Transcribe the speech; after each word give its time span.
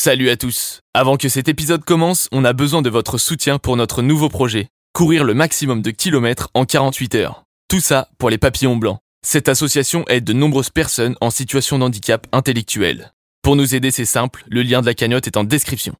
Salut 0.00 0.30
à 0.30 0.36
tous 0.36 0.78
Avant 0.94 1.16
que 1.16 1.28
cet 1.28 1.48
épisode 1.48 1.84
commence, 1.84 2.28
on 2.30 2.44
a 2.44 2.52
besoin 2.52 2.82
de 2.82 2.88
votre 2.88 3.18
soutien 3.18 3.58
pour 3.58 3.76
notre 3.76 4.00
nouveau 4.00 4.28
projet. 4.28 4.68
Courir 4.92 5.24
le 5.24 5.34
maximum 5.34 5.82
de 5.82 5.90
kilomètres 5.90 6.50
en 6.54 6.66
48 6.66 7.16
heures. 7.16 7.42
Tout 7.68 7.80
ça 7.80 8.06
pour 8.16 8.30
les 8.30 8.38
papillons 8.38 8.76
blancs. 8.76 9.00
Cette 9.26 9.48
association 9.48 10.04
aide 10.06 10.22
de 10.22 10.32
nombreuses 10.32 10.70
personnes 10.70 11.16
en 11.20 11.30
situation 11.30 11.80
de 11.80 11.82
handicap 11.82 12.28
intellectuel. 12.30 13.12
Pour 13.42 13.56
nous 13.56 13.74
aider, 13.74 13.90
c'est 13.90 14.04
simple, 14.04 14.44
le 14.48 14.62
lien 14.62 14.82
de 14.82 14.86
la 14.86 14.94
cagnotte 14.94 15.26
est 15.26 15.36
en 15.36 15.42
description. 15.42 15.96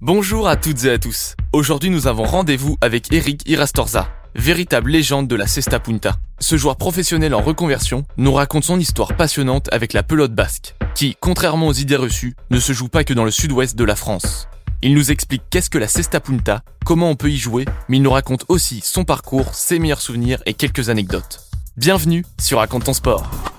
Bonjour 0.00 0.48
à 0.48 0.56
toutes 0.56 0.82
et 0.84 0.90
à 0.90 0.98
tous. 0.98 1.36
Aujourd'hui, 1.52 1.90
nous 1.90 2.06
avons 2.06 2.24
rendez-vous 2.24 2.78
avec 2.80 3.12
Eric 3.12 3.46
Irastorza, 3.46 4.08
véritable 4.34 4.90
légende 4.90 5.28
de 5.28 5.36
la 5.36 5.46
Cesta 5.46 5.78
Punta. 5.78 6.16
Ce 6.38 6.56
joueur 6.56 6.76
professionnel 6.76 7.34
en 7.34 7.40
reconversion 7.40 8.04
nous 8.16 8.32
raconte 8.32 8.64
son 8.64 8.80
histoire 8.80 9.16
passionnante 9.16 9.68
avec 9.72 9.92
la 9.92 10.02
pelote 10.02 10.34
basque, 10.34 10.74
qui, 10.94 11.16
contrairement 11.20 11.68
aux 11.68 11.72
idées 11.72 11.96
reçues, 11.96 12.34
ne 12.50 12.58
se 12.58 12.72
joue 12.72 12.88
pas 12.88 13.04
que 13.04 13.14
dans 13.14 13.24
le 13.24 13.30
sud-ouest 13.30 13.76
de 13.76 13.84
la 13.84 13.96
France. 13.96 14.48
Il 14.82 14.94
nous 14.94 15.12
explique 15.12 15.42
qu'est-ce 15.50 15.70
que 15.70 15.78
la 15.78 15.88
Cesta 15.88 16.20
Punta, 16.20 16.62
comment 16.84 17.10
on 17.10 17.16
peut 17.16 17.30
y 17.30 17.36
jouer, 17.36 17.64
mais 17.88 17.98
il 17.98 18.02
nous 18.02 18.10
raconte 18.10 18.44
aussi 18.48 18.80
son 18.82 19.04
parcours, 19.04 19.54
ses 19.54 19.78
meilleurs 19.78 20.00
souvenirs 20.00 20.42
et 20.46 20.54
quelques 20.54 20.88
anecdotes. 20.88 21.40
Bienvenue 21.76 22.24
sur 22.40 22.58
Raconte 22.58 22.84
ton 22.84 22.92
sport. 22.92 23.51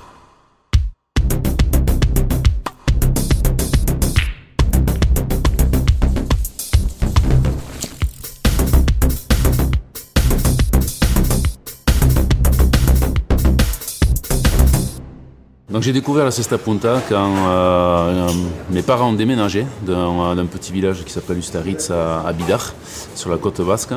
Donc 15.73 15.81
j'ai 15.81 15.91
découvert 15.91 16.23
la 16.23 16.29
Cesta 16.29 16.59
Punta 16.59 17.01
quand 17.09 17.33
euh, 17.47 18.29
mes 18.69 18.83
parents 18.83 19.09
ont 19.09 19.13
déménagé 19.13 19.65
d'un 19.81 20.45
petit 20.45 20.71
village 20.71 21.03
qui 21.03 21.11
s'appelle 21.11 21.39
Ustaritz 21.39 21.89
à, 21.89 22.31
Bidar, 22.31 22.75
sur 23.15 23.31
la 23.31 23.37
côte 23.37 23.59
basque. 23.61 23.89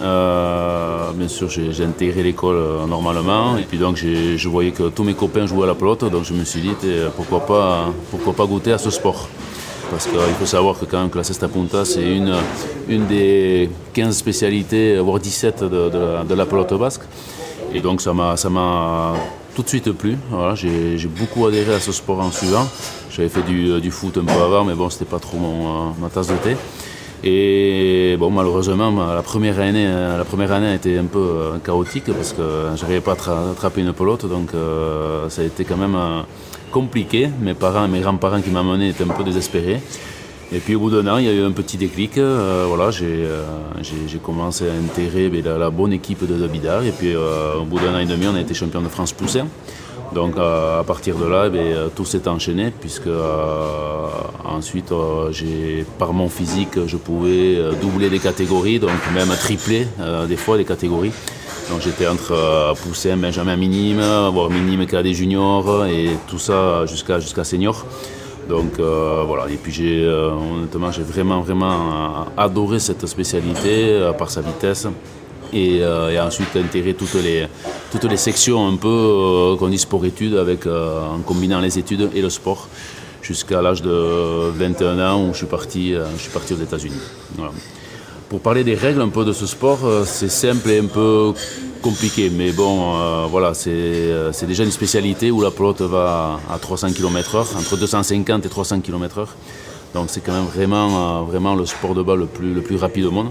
Euh, 0.00 1.10
bien 1.10 1.26
sûr, 1.26 1.48
j'ai 1.50 1.84
intégré 1.84 2.22
l'école 2.22 2.54
euh, 2.54 2.86
normalement 2.86 3.56
et 3.56 3.62
puis 3.62 3.78
donc 3.78 3.96
je 3.96 4.48
voyais 4.48 4.70
que 4.70 4.90
tous 4.90 5.02
mes 5.02 5.14
copains 5.14 5.46
jouaient 5.46 5.64
à 5.64 5.66
la 5.66 5.74
pelote, 5.74 6.04
donc 6.04 6.22
je 6.22 6.34
me 6.34 6.44
suis 6.44 6.60
dit 6.60 6.74
pourquoi 7.16 7.44
pas, 7.44 7.86
pourquoi 8.12 8.32
pas 8.32 8.46
goûter 8.46 8.70
à 8.70 8.78
ce 8.78 8.90
sport? 8.90 9.28
Parce 9.90 10.06
qu'il 10.06 10.18
faut 10.38 10.46
savoir 10.46 10.78
que 10.78 10.84
quand 10.84 11.00
même 11.00 11.10
la 11.12 11.24
Cesta 11.24 11.48
Punta 11.48 11.84
c'est 11.84 12.16
une, 12.16 12.32
une 12.88 13.06
des 13.06 13.70
15 13.92 14.16
spécialités, 14.16 14.98
voire 14.98 15.18
17 15.18 15.64
de, 15.64 15.90
de 16.28 16.34
la 16.34 16.46
pelote 16.46 16.74
basque. 16.74 17.02
Et 17.74 17.80
donc 17.80 18.02
ça 18.02 18.12
m'a 18.12 18.36
tout 19.54 19.62
de 19.62 19.68
suite 19.68 19.90
plu. 19.92 20.16
Voilà, 20.30 20.54
j'ai 20.54 20.96
beaucoup 21.06 21.46
adhéré 21.46 21.74
à 21.74 21.80
ce 21.80 21.92
sport 21.92 22.20
en 22.20 22.30
suivant. 22.30 22.66
J'avais 23.10 23.28
fait 23.28 23.42
du, 23.42 23.70
euh, 23.70 23.90
foot 23.90 24.18
un 24.18 24.24
peu 24.24 24.40
avant, 24.40 24.64
mais 24.64 24.74
bon, 24.74 24.90
c'était 24.90 25.04
pas 25.04 25.20
trop 25.20 25.38
mon, 25.38 25.68
euh, 25.68 25.90
ma 26.00 26.08
tasse 26.08 26.26
de 26.26 26.36
thé. 26.36 26.56
Et 27.22 28.16
bon, 28.18 28.30
malheureusement, 28.30 28.90
la 29.14 29.22
première 29.22 29.58
année, 29.60 29.86
euh, 29.86 30.18
la 30.18 30.24
première 30.24 30.52
année 30.52 30.66
a 30.66 30.74
été 30.74 30.98
un 30.98 31.04
peu 31.04 31.52
chaotique 31.64 32.12
parce 32.12 32.32
que 32.32 32.42
j'arrivais 32.74 33.00
pas 33.00 33.12
à 33.12 33.50
attraper 33.52 33.80
une 33.80 33.92
pelote, 33.92 34.26
donc 34.26 34.50
ça 35.30 35.40
a 35.40 35.44
été 35.44 35.64
quand 35.64 35.76
même 35.78 35.96
compliqué. 36.70 37.30
Mes 37.40 37.54
parents, 37.54 37.88
mes 37.88 38.00
grands-parents 38.00 38.42
qui 38.42 38.50
m'amenaient 38.50 38.90
étaient 38.90 39.04
un 39.04 39.14
peu 39.14 39.24
désespérés. 39.24 39.80
Et 40.52 40.58
puis 40.58 40.74
au 40.74 40.80
bout 40.80 40.90
d'un 40.90 41.06
an, 41.12 41.18
il 41.18 41.24
y 41.24 41.28
a 41.28 41.32
eu 41.32 41.42
un 41.42 41.52
petit 41.52 41.76
déclic. 41.76 42.18
Euh, 42.18 42.64
voilà, 42.68 42.90
euh, 43.02 43.42
j'ai 43.82 44.18
commencé 44.18 44.68
à 44.68 44.72
intégrer 44.72 45.28
ben, 45.28 45.58
la, 45.58 45.70
bonne 45.70 45.92
équipe 45.92 46.26
de 46.26 46.46
Bidar. 46.46 46.84
Et 46.84 46.92
puis 46.92 47.14
euh, 47.14 47.56
au 47.60 47.64
bout 47.64 47.78
d'un 47.78 47.94
an 47.94 47.98
et 47.98 48.06
demi, 48.06 48.26
on 48.26 48.34
a 48.34 48.40
été 48.40 48.54
champion 48.54 48.82
de 48.82 48.88
France 48.88 49.12
poussin. 49.12 49.46
Donc 50.14 50.34
à 50.38 50.84
partir 50.86 51.16
de 51.16 51.26
là, 51.26 51.48
ben, 51.48 51.90
tout 51.96 52.04
s'est 52.04 52.28
enchaîné 52.28 52.72
puisque 52.78 53.08
ensuite, 54.44 54.92
par 55.98 56.12
mon 56.12 56.28
physique, 56.28 56.86
je 56.86 56.96
pouvais 56.96 57.58
doubler 57.80 58.08
les 58.08 58.20
catégories, 58.20 58.78
donc 58.78 58.92
même 59.12 59.30
tripler 59.30 59.88
des 60.28 60.36
fois 60.36 60.56
les 60.56 60.64
catégories. 60.64 61.10
Donc 61.68 61.80
j'étais 61.80 62.06
entre 62.06 62.74
poussin, 62.84 63.16
Benjamin 63.16 63.56
minime, 63.56 64.02
voire 64.32 64.50
minime 64.50 64.86
cadet 64.86 65.14
junior 65.14 65.86
et 65.86 66.10
tout 66.28 66.38
ça 66.38 66.86
jusqu'à 66.86 67.18
jusqu'à 67.18 67.42
senior. 67.42 67.84
Donc 68.48 68.78
euh, 68.78 69.24
voilà, 69.26 69.48
et 69.48 69.56
puis 69.56 69.72
j'ai 69.72 70.04
euh, 70.04 70.30
honnêtement 70.30 70.92
j'ai 70.92 71.02
vraiment 71.02 71.40
vraiment 71.40 72.26
adoré 72.36 72.78
cette 72.78 73.06
spécialité 73.06 73.90
euh, 73.90 74.12
par 74.12 74.30
sa 74.30 74.40
vitesse. 74.40 74.86
Et, 75.52 75.82
ensuite 76.20 76.56
intégrer 76.56 76.94
toutes 76.94 77.14
les, 77.14 77.46
toutes 77.92 78.04
les 78.10 78.16
sections 78.16 78.66
un 78.66 78.74
peu 78.74 79.54
qu'on 79.56 79.68
dit 79.68 79.78
sport-études 79.78 80.34
avec 80.34 80.66
en 80.66 81.20
combinant 81.24 81.60
les 81.60 81.78
études 81.78 82.10
et 82.12 82.22
le 82.22 82.30
sport 82.30 82.66
jusqu'à 83.22 83.62
l'âge 83.62 83.80
de 83.80 84.50
21 84.50 84.98
ans 84.98 85.22
où 85.22 85.32
je 85.32 85.38
suis 85.38 85.46
parti, 85.46 85.92
je 85.92 86.20
suis 86.20 86.32
parti 86.32 86.54
aux 86.54 86.60
États-Unis. 86.60 87.00
Pour 88.28 88.40
parler 88.40 88.64
des 88.64 88.74
règles 88.74 89.00
un 89.00 89.08
peu 89.08 89.24
de 89.24 89.32
ce 89.32 89.46
sport, 89.46 89.80
c'est 90.04 90.30
simple 90.30 90.70
et 90.70 90.78
un 90.78 90.86
peu 90.86 91.34
compliqué, 91.84 92.30
mais 92.30 92.50
bon, 92.50 92.96
euh, 92.96 93.26
voilà, 93.30 93.52
euh, 93.66 94.30
c'est 94.32 94.46
déjà 94.46 94.64
une 94.64 94.70
spécialité 94.70 95.30
où 95.30 95.42
la 95.42 95.50
pelote 95.50 95.82
va 95.82 96.40
à 96.50 96.58
300 96.58 96.92
km/h, 96.94 97.58
entre 97.58 97.76
250 97.76 98.46
et 98.46 98.48
300 98.48 98.80
km/h. 98.80 99.26
Donc 99.92 100.06
c'est 100.08 100.22
quand 100.24 100.32
même 100.32 100.46
vraiment, 100.46 101.20
euh, 101.20 101.22
vraiment 101.24 101.54
le 101.54 101.66
sport 101.66 101.94
de 101.94 102.02
balle 102.02 102.20
le 102.20 102.60
plus, 102.62 102.76
rapide 102.76 103.04
au 103.04 103.10
monde, 103.10 103.28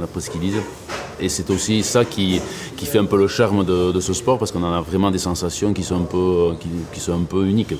d'après 0.00 0.20
ce 0.20 0.30
qu'ils 0.30 0.40
disent. 0.40 0.62
Et 1.20 1.28
c'est 1.28 1.48
aussi 1.50 1.84
ça 1.84 2.04
qui, 2.04 2.40
qui, 2.76 2.86
fait 2.86 2.98
un 2.98 3.04
peu 3.04 3.16
le 3.16 3.28
charme 3.28 3.64
de, 3.64 4.00
ce 4.00 4.12
sport, 4.12 4.36
parce 4.36 4.50
qu'on 4.50 4.64
en 4.64 4.72
a 4.72 4.80
vraiment 4.80 5.12
des 5.12 5.18
sensations 5.18 5.72
qui 5.72 5.84
sont 5.84 6.00
un 6.00 6.08
peu, 6.16 6.54
qui, 6.92 6.98
sont 6.98 7.12
un 7.12 7.24
peu 7.24 7.46
uniques. 7.46 7.74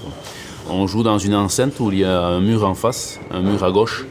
On 0.71 0.87
joue 0.87 1.03
dans 1.03 1.19
une 1.19 1.35
enceinte 1.35 1.81
où 1.81 1.91
il 1.91 1.99
y 1.99 2.05
a 2.05 2.21
un 2.21 2.41
mur 2.41 2.65
en 2.65 2.77
face, 2.77 3.19
un 3.33 3.43
mur 3.43 3.65
à 3.65 3.73
gauche 3.73 4.07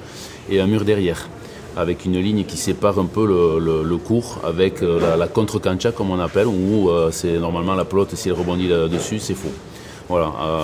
et 0.49 0.59
un 0.59 0.67
mur 0.67 0.83
derrière 0.83 1.29
avec 1.77 2.05
une 2.05 2.19
ligne 2.19 2.43
qui 2.43 2.57
sépare 2.57 2.99
un 2.99 3.05
peu 3.05 3.25
le, 3.25 3.97
cours 3.97 4.39
avec 4.43 4.81
euh, 4.81 5.17
la, 5.17 5.27
contre-cancha 5.27 5.91
comme 5.91 6.11
on 6.11 6.19
appelle, 6.19 6.47
où 6.47 6.89
euh, 6.89 7.09
c'est 7.11 7.37
normalement 7.37 7.75
la 7.75 7.85
pelote, 7.85 8.15
si 8.15 8.29
elle 8.29 8.35
rebondit 8.35 8.67
là-dessus, 8.67 9.19
c'est 9.19 9.33
faux. 9.33 9.51
Voilà. 10.09 10.31
Euh, 10.41 10.61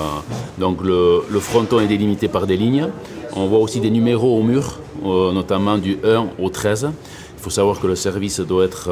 donc 0.58 0.82
le, 0.84 1.40
fronton 1.40 1.80
est 1.80 1.88
délimité 1.88 2.28
par 2.28 2.48
des 2.48 2.58
lignes. 2.58 2.88
On 3.36 3.48
voit 3.48 3.60
aussi 3.60 3.80
des 3.80 3.92
numéros 3.92 4.38
au 4.38 4.44
mur, 4.44 4.80
notamment 5.04 5.78
du 5.78 5.98
1 6.04 6.28
au 6.40 6.50
13. 6.50 6.90
Il 7.38 7.44
faut 7.44 7.52
savoir 7.52 7.80
que 7.80 7.88
le 7.88 7.96
service 7.96 8.40
doit 8.40 8.66
être 8.66 8.90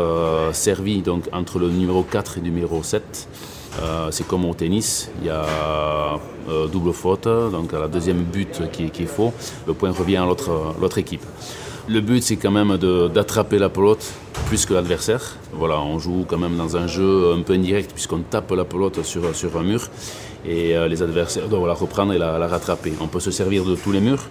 servi 0.54 1.02
donc, 1.02 1.24
entre 1.34 1.58
le 1.58 1.70
numéro 1.70 2.04
4 2.04 2.38
et 2.38 2.42
le 2.42 2.46
numéro 2.46 2.84
7. 2.84 3.28
c'est 4.12 4.28
comme 4.28 4.46
au 4.46 4.54
tennis, 4.54 5.10
il 5.20 5.28
y 5.28 5.30
a 5.32 6.20
double 6.72 6.94
faute, 6.94 7.24
donc 7.24 7.74
à 7.74 7.80
la 7.80 7.88
deuxième 7.88 8.24
but 8.24 8.70
qui 8.72 8.84
est 8.86 9.08
faux, 9.08 9.34
le 9.66 9.74
point 9.74 9.92
revient 9.92 10.18
à 10.18 10.26
l'autre 10.26 10.98
équipe. 11.00 11.26
Le 11.88 12.02
but, 12.02 12.24
c'est 12.24 12.36
quand 12.36 12.50
même 12.50 12.78
d'attraper 13.14 13.60
la 13.60 13.70
pelote 13.70 14.12
plus 14.48 14.66
que 14.66 14.74
l'adversaire. 14.74 15.22
Voilà, 15.54 15.80
on 15.80 16.00
joue 16.00 16.26
quand 16.28 16.40
même 16.40 16.58
dans 16.58 16.76
un 16.78 16.88
jeu 16.88 17.34
un 17.38 17.42
peu 17.44 17.54
indirect 17.54 17.92
puisqu'on 17.94 18.20
tape 18.20 18.52
la 18.52 18.66
pelote 18.66 19.04
sur, 19.04 19.22
un 19.24 19.64
mur 19.64 19.88
et 20.48 20.76
euh, 20.76 20.88
les 20.88 21.04
adversaires 21.04 21.48
doivent 21.48 21.68
la 21.68 21.76
reprendre 21.76 22.14
et 22.14 22.18
la, 22.18 22.48
rattraper. 22.48 22.94
On 23.02 23.08
peut 23.08 23.20
se 23.20 23.30
servir 23.30 23.66
de 23.66 23.76
tous 23.76 23.92
les 23.92 24.00
murs. 24.00 24.24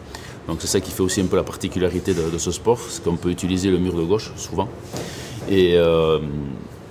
Donc 0.48 0.56
c'est 0.60 0.66
ça 0.66 0.80
qui 0.80 0.90
fait 0.90 1.02
aussi 1.02 1.20
un 1.20 1.26
peu 1.26 1.36
la 1.36 1.44
particularité 1.44 2.12
de, 2.12 2.38
ce 2.38 2.50
sport, 2.50 2.78
c'est 2.88 3.02
qu'on 3.04 3.16
peut 3.16 3.30
utiliser 3.30 3.70
le 3.70 3.78
mur 3.78 3.94
de 3.94 4.02
gauche 4.02 4.32
souvent. 4.36 4.68
Et 5.48 5.74
euh, 5.76 6.18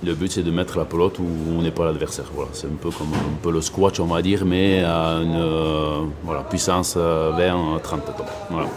le 0.02 0.14
but 0.14 0.32
c'est 0.32 0.42
de 0.42 0.50
mettre 0.50 0.78
la 0.78 0.86
pelote 0.86 1.18
où 1.18 1.26
on 1.58 1.60
n'est 1.60 1.72
pas 1.72 1.84
l'adversaire. 1.84 2.24
C'est 2.54 2.68
un 2.68 2.78
peu 2.80 2.88
comme 2.90 3.12
un 3.12 3.36
peu 3.42 3.52
le 3.52 3.60
squash 3.60 4.00
on 4.00 4.06
va 4.06 4.22
dire, 4.22 4.46
mais 4.46 4.82
à 4.82 5.20
une 5.22 5.36
euh, 5.36 6.00
voilà, 6.24 6.40
puissance 6.42 6.96
20-30 6.96 8.00
voilà. 8.50 8.68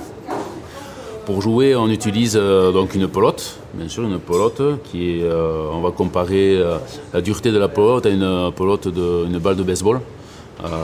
Pour 1.28 1.42
jouer, 1.42 1.76
on 1.76 1.90
utilise 1.90 2.38
euh, 2.40 2.72
donc 2.72 2.96
une 2.96 3.10
pelote, 3.10 3.60
bien 3.74 3.90
sûr 3.90 4.04
une 4.04 4.18
pelote 4.18 4.62
qui 4.86 5.20
est, 5.20 5.24
euh, 5.24 5.68
on 5.74 5.82
va 5.82 5.92
comparer 5.92 6.56
euh, 6.56 6.78
la 7.14 7.20
dureté 7.20 7.52
de 7.52 7.58
la 7.58 7.68
pelote 7.68 8.06
à 8.06 8.10
une 8.10 8.50
pelote 8.56 8.88
de, 8.88 9.26
une 9.26 9.38
balle 9.38 9.58
de 9.58 9.64
baseball. 9.64 10.00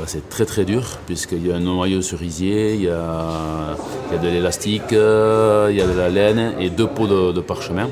c'est 0.06 0.28
très 0.28 0.44
très 0.44 0.66
dur 0.66 0.84
puisqu'il 1.06 1.48
y 1.48 1.50
a 1.54 1.56
un 1.56 1.62
noyau 1.62 2.02
cerisier, 2.02 2.74
il 2.74 2.82
y 2.82 2.90
a, 2.90 3.78
il 4.10 4.16
y 4.16 4.20
a 4.20 4.22
de 4.22 4.28
l'élastique, 4.28 4.92
il 4.92 5.76
y 5.78 5.82
a 5.82 5.88
de 5.88 5.98
la 5.98 6.10
laine 6.10 6.56
et 6.60 6.70
deux 6.70 6.88
pots 6.88 7.08
de 7.08 7.40
parchemin. 7.40 7.88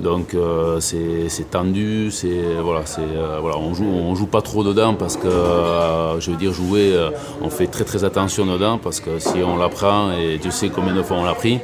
Donc 0.00 0.32
euh, 0.32 0.80
c'est 0.80 1.50
tendu, 1.50 2.10
c'est 2.10 2.42
voilà, 2.62 2.86
c'est 2.86 3.02
euh, 3.02 3.38
voilà, 3.40 3.58
on 3.58 3.74
joue 3.74 3.84
on 3.84 4.14
joue 4.14 4.26
pas 4.26 4.40
trop 4.40 4.64
dedans 4.64 4.94
parce 4.94 5.18
que 5.18 5.26
euh, 5.26 6.18
je 6.20 6.30
veux 6.30 6.38
dire 6.38 6.54
jouer, 6.54 6.98
on 7.42 7.50
fait 7.50 7.66
très 7.66 7.84
très 7.84 8.02
attention 8.04 8.46
dedans 8.46 8.78
parce 8.78 9.00
que 9.00 9.18
si 9.18 9.42
on 9.44 9.58
la 9.58 9.68
prend 9.68 10.12
et 10.12 10.38
Dieu 10.38 10.50
sait 10.50 10.70
combien 10.70 10.94
de 10.94 11.02
fois 11.02 11.18
on 11.18 11.24
l'a 11.24 11.34
pris, 11.34 11.58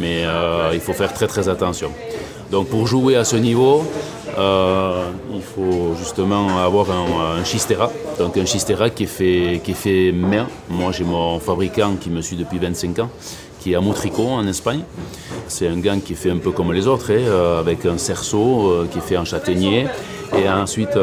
mais 0.00 0.24
il 0.74 0.80
faut 0.80 0.92
faire 0.92 1.14
très 1.14 1.26
très 1.26 1.48
attention. 1.48 1.90
Donc 2.50 2.68
pour 2.68 2.86
jouer 2.86 3.16
à 3.16 3.24
ce 3.24 3.36
niveau, 3.36 3.82
il 4.36 5.42
faut 5.42 5.94
justement 5.98 6.58
avoir 6.58 6.90
un, 6.90 7.40
un, 7.40 7.44
chistera, 7.44 7.90
donc 8.18 8.36
un 8.36 8.44
chistera 8.44 8.90
qui 8.90 9.04
est 9.04 9.06
fait 9.06 9.60
qui 9.62 9.70
est 9.70 9.74
fait 9.74 10.12
main. 10.12 10.46
Moi 10.68 10.92
j'ai 10.92 11.04
mon 11.04 11.38
fabricant 11.38 11.94
qui 12.00 12.10
me 12.10 12.20
suit 12.20 12.36
depuis 12.36 12.58
25 12.58 12.98
ans 12.98 13.10
qui 13.60 13.72
est 13.72 13.76
à 13.76 13.80
Motrico 13.80 14.26
en 14.26 14.46
Espagne. 14.46 14.82
C'est 15.46 15.68
un 15.68 15.78
gant 15.78 15.98
qui 16.04 16.14
fait 16.14 16.30
un 16.30 16.36
peu 16.38 16.50
comme 16.50 16.72
les 16.72 16.86
autres, 16.86 17.10
hein, 17.10 17.18
euh, 17.18 17.60
avec 17.60 17.86
un 17.86 17.98
cerceau 17.98 18.70
euh, 18.70 18.86
qui 18.90 18.98
est 18.98 19.00
fait 19.00 19.16
en 19.16 19.24
châtaignier 19.24 19.86
et 20.36 20.48
ensuite 20.48 20.96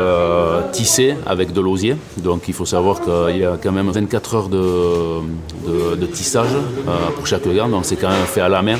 tissé 0.71 1.15
avec 1.25 1.51
de 1.51 1.59
l'osier. 1.59 1.97
Donc 2.17 2.47
il 2.47 2.53
faut 2.53 2.65
savoir 2.65 3.01
qu'il 3.01 3.37
y 3.37 3.45
a 3.45 3.57
quand 3.61 3.71
même 3.71 3.89
24 3.89 4.35
heures 4.35 4.49
de, 4.49 5.95
de 5.95 6.05
tissage 6.05 6.55
pour 7.15 7.25
chaque 7.25 7.47
gant, 7.47 7.67
donc 7.67 7.85
c'est 7.85 7.95
quand 7.95 8.09
même 8.09 8.27
fait 8.27 8.41
à 8.41 8.49
la 8.49 8.61
main. 8.61 8.77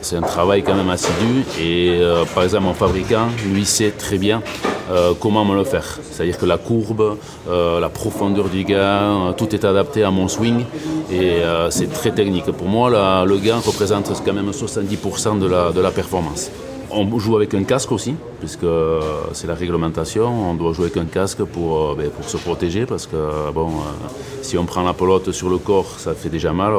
C'est 0.00 0.16
un 0.16 0.22
travail 0.22 0.62
quand 0.62 0.74
même 0.74 0.88
assidu 0.88 1.44
et 1.60 2.00
par 2.34 2.42
exemple 2.44 2.64
mon 2.64 2.72
fabricant, 2.72 3.28
lui 3.52 3.66
sait 3.66 3.90
très 3.90 4.16
bien 4.16 4.42
euh, 4.90 5.12
comment 5.18 5.44
me 5.44 5.54
le 5.54 5.64
faire. 5.64 5.98
C'est-à-dire 6.10 6.38
que 6.38 6.46
la 6.46 6.58
courbe, 6.58 7.16
euh, 7.48 7.80
la 7.80 7.88
profondeur 7.88 8.48
du 8.48 8.64
gain, 8.64 9.28
euh, 9.28 9.32
tout 9.32 9.54
est 9.54 9.64
adapté 9.64 10.02
à 10.02 10.10
mon 10.10 10.28
swing 10.28 10.64
et 11.10 11.42
c'est 11.70 11.92
très 11.92 12.10
technique. 12.10 12.46
Pour 12.46 12.68
moi, 12.68 13.24
le 13.24 13.38
gain 13.38 13.58
représente 13.58 14.10
quand 14.24 14.32
même 14.32 14.50
70% 14.50 15.38
de 15.38 15.46
la, 15.46 15.72
de 15.72 15.80
la 15.80 15.90
performance. 15.90 16.50
On 16.94 17.18
joue 17.18 17.36
avec 17.36 17.54
un 17.54 17.64
casque 17.64 17.90
aussi, 17.92 18.14
puisque 18.38 18.66
c'est 19.32 19.46
la 19.46 19.54
réglementation. 19.54 20.50
On 20.50 20.54
doit 20.54 20.72
jouer 20.72 20.86
avec 20.86 20.98
un 20.98 21.06
casque 21.06 21.42
pour, 21.44 21.94
ben, 21.94 22.10
pour 22.10 22.28
se 22.28 22.36
protéger, 22.36 22.84
parce 22.84 23.06
que 23.06 23.16
bon, 23.54 23.70
si 24.42 24.58
on 24.58 24.64
prend 24.64 24.82
la 24.82 24.92
pelote 24.92 25.32
sur 25.32 25.48
le 25.48 25.58
corps, 25.58 25.98
ça 25.98 26.14
fait 26.14 26.28
déjà 26.28 26.52
mal. 26.52 26.74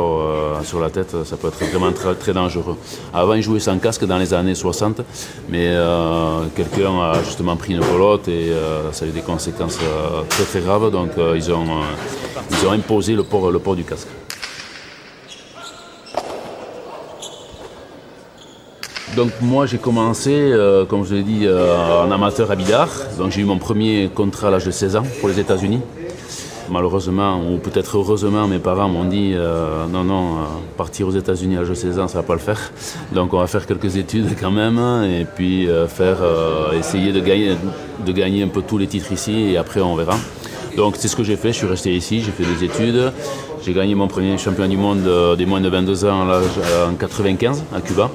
sur 0.63 0.79
la 0.79 0.89
tête, 0.89 1.15
ça 1.23 1.35
peut 1.35 1.47
être 1.47 1.63
vraiment 1.65 1.91
très, 1.91 2.13
très 2.15 2.33
dangereux. 2.33 2.77
Avant, 3.13 3.33
ils 3.33 3.41
jouaient 3.41 3.59
sans 3.59 3.77
casque 3.79 4.05
dans 4.05 4.17
les 4.17 4.33
années 4.33 4.55
60, 4.55 5.01
mais 5.49 5.75
quelqu'un 6.55 6.99
a 7.01 7.23
justement 7.23 7.55
pris 7.55 7.73
une 7.73 7.81
pelote 7.81 8.27
et 8.27 8.51
ça 8.91 9.05
a 9.05 9.07
eu 9.07 9.11
des 9.11 9.21
conséquences 9.21 9.79
très 10.29 10.43
très 10.43 10.61
graves. 10.61 10.91
Donc, 10.91 11.11
ils, 11.17 11.51
ont, 11.51 11.65
ils 12.51 12.67
ont 12.67 12.71
imposé 12.71 13.13
le 13.13 13.23
port, 13.23 13.49
le 13.51 13.59
port 13.59 13.75
du 13.75 13.83
casque. 13.83 14.07
Donc 19.15 19.29
moi 19.41 19.67
j'ai 19.67 19.77
commencé, 19.77 20.31
euh, 20.33 20.85
comme 20.85 21.05
je 21.05 21.13
l'ai 21.13 21.23
dit, 21.23 21.41
euh, 21.43 22.03
en 22.03 22.09
amateur 22.11 22.49
à 22.49 22.55
Bidart. 22.55 22.89
Donc 23.19 23.31
j'ai 23.31 23.41
eu 23.41 23.45
mon 23.45 23.59
premier 23.59 24.09
contrat 24.13 24.47
à 24.47 24.51
l'âge 24.51 24.65
de 24.65 24.71
16 24.71 24.95
ans 24.95 25.03
pour 25.19 25.29
les 25.29 25.39
États-Unis. 25.39 25.81
Malheureusement, 26.71 27.39
ou 27.39 27.57
peut-être 27.57 27.97
heureusement, 27.97 28.47
mes 28.47 28.57
parents 28.57 28.89
m'ont 28.89 29.03
dit 29.03 29.33
euh, 29.35 29.85
non, 29.91 30.03
non, 30.03 30.37
partir 30.77 31.07
aux 31.07 31.11
États-Unis 31.11 31.57
à 31.57 31.59
l'âge 31.59 31.69
de 31.69 31.75
16 31.75 31.99
ans, 31.99 32.07
ça 32.07 32.19
va 32.19 32.23
pas 32.23 32.33
le 32.33 32.39
faire. 32.39 32.71
Donc 33.11 33.33
on 33.33 33.39
va 33.39 33.45
faire 33.45 33.67
quelques 33.67 33.97
études 33.97 34.29
quand 34.39 34.51
même 34.51 34.79
et 35.03 35.25
puis 35.25 35.67
faire, 35.89 36.17
essayer 36.79 37.11
de 37.11 37.19
gagner, 37.19 37.55
de 38.03 38.11
gagner 38.11 38.41
un 38.41 38.47
peu 38.47 38.63
tous 38.63 38.79
les 38.79 38.87
titres 38.87 39.11
ici 39.11 39.51
et 39.51 39.57
après 39.57 39.81
on 39.81 39.95
verra. 39.95 40.17
Donc 40.75 40.95
c'est 40.97 41.07
ce 41.07 41.15
que 41.15 41.23
j'ai 41.23 41.35
fait, 41.35 41.49
je 41.49 41.57
suis 41.59 41.67
resté 41.67 41.95
ici, 41.95 42.21
j'ai 42.21 42.31
fait 42.31 42.45
des 42.45 42.63
études. 42.63 43.11
J'ai 43.63 43.73
gagné 43.73 43.93
mon 43.93 44.07
premier 44.07 44.37
champion 44.39 44.67
du 44.67 44.75
monde 44.75 45.07
des 45.37 45.45
moins 45.45 45.61
de 45.61 45.69
22 45.69 46.05
ans 46.05 46.27
en 46.89 46.95
95 46.95 47.63
à 47.75 47.79
Cuba. 47.79 48.09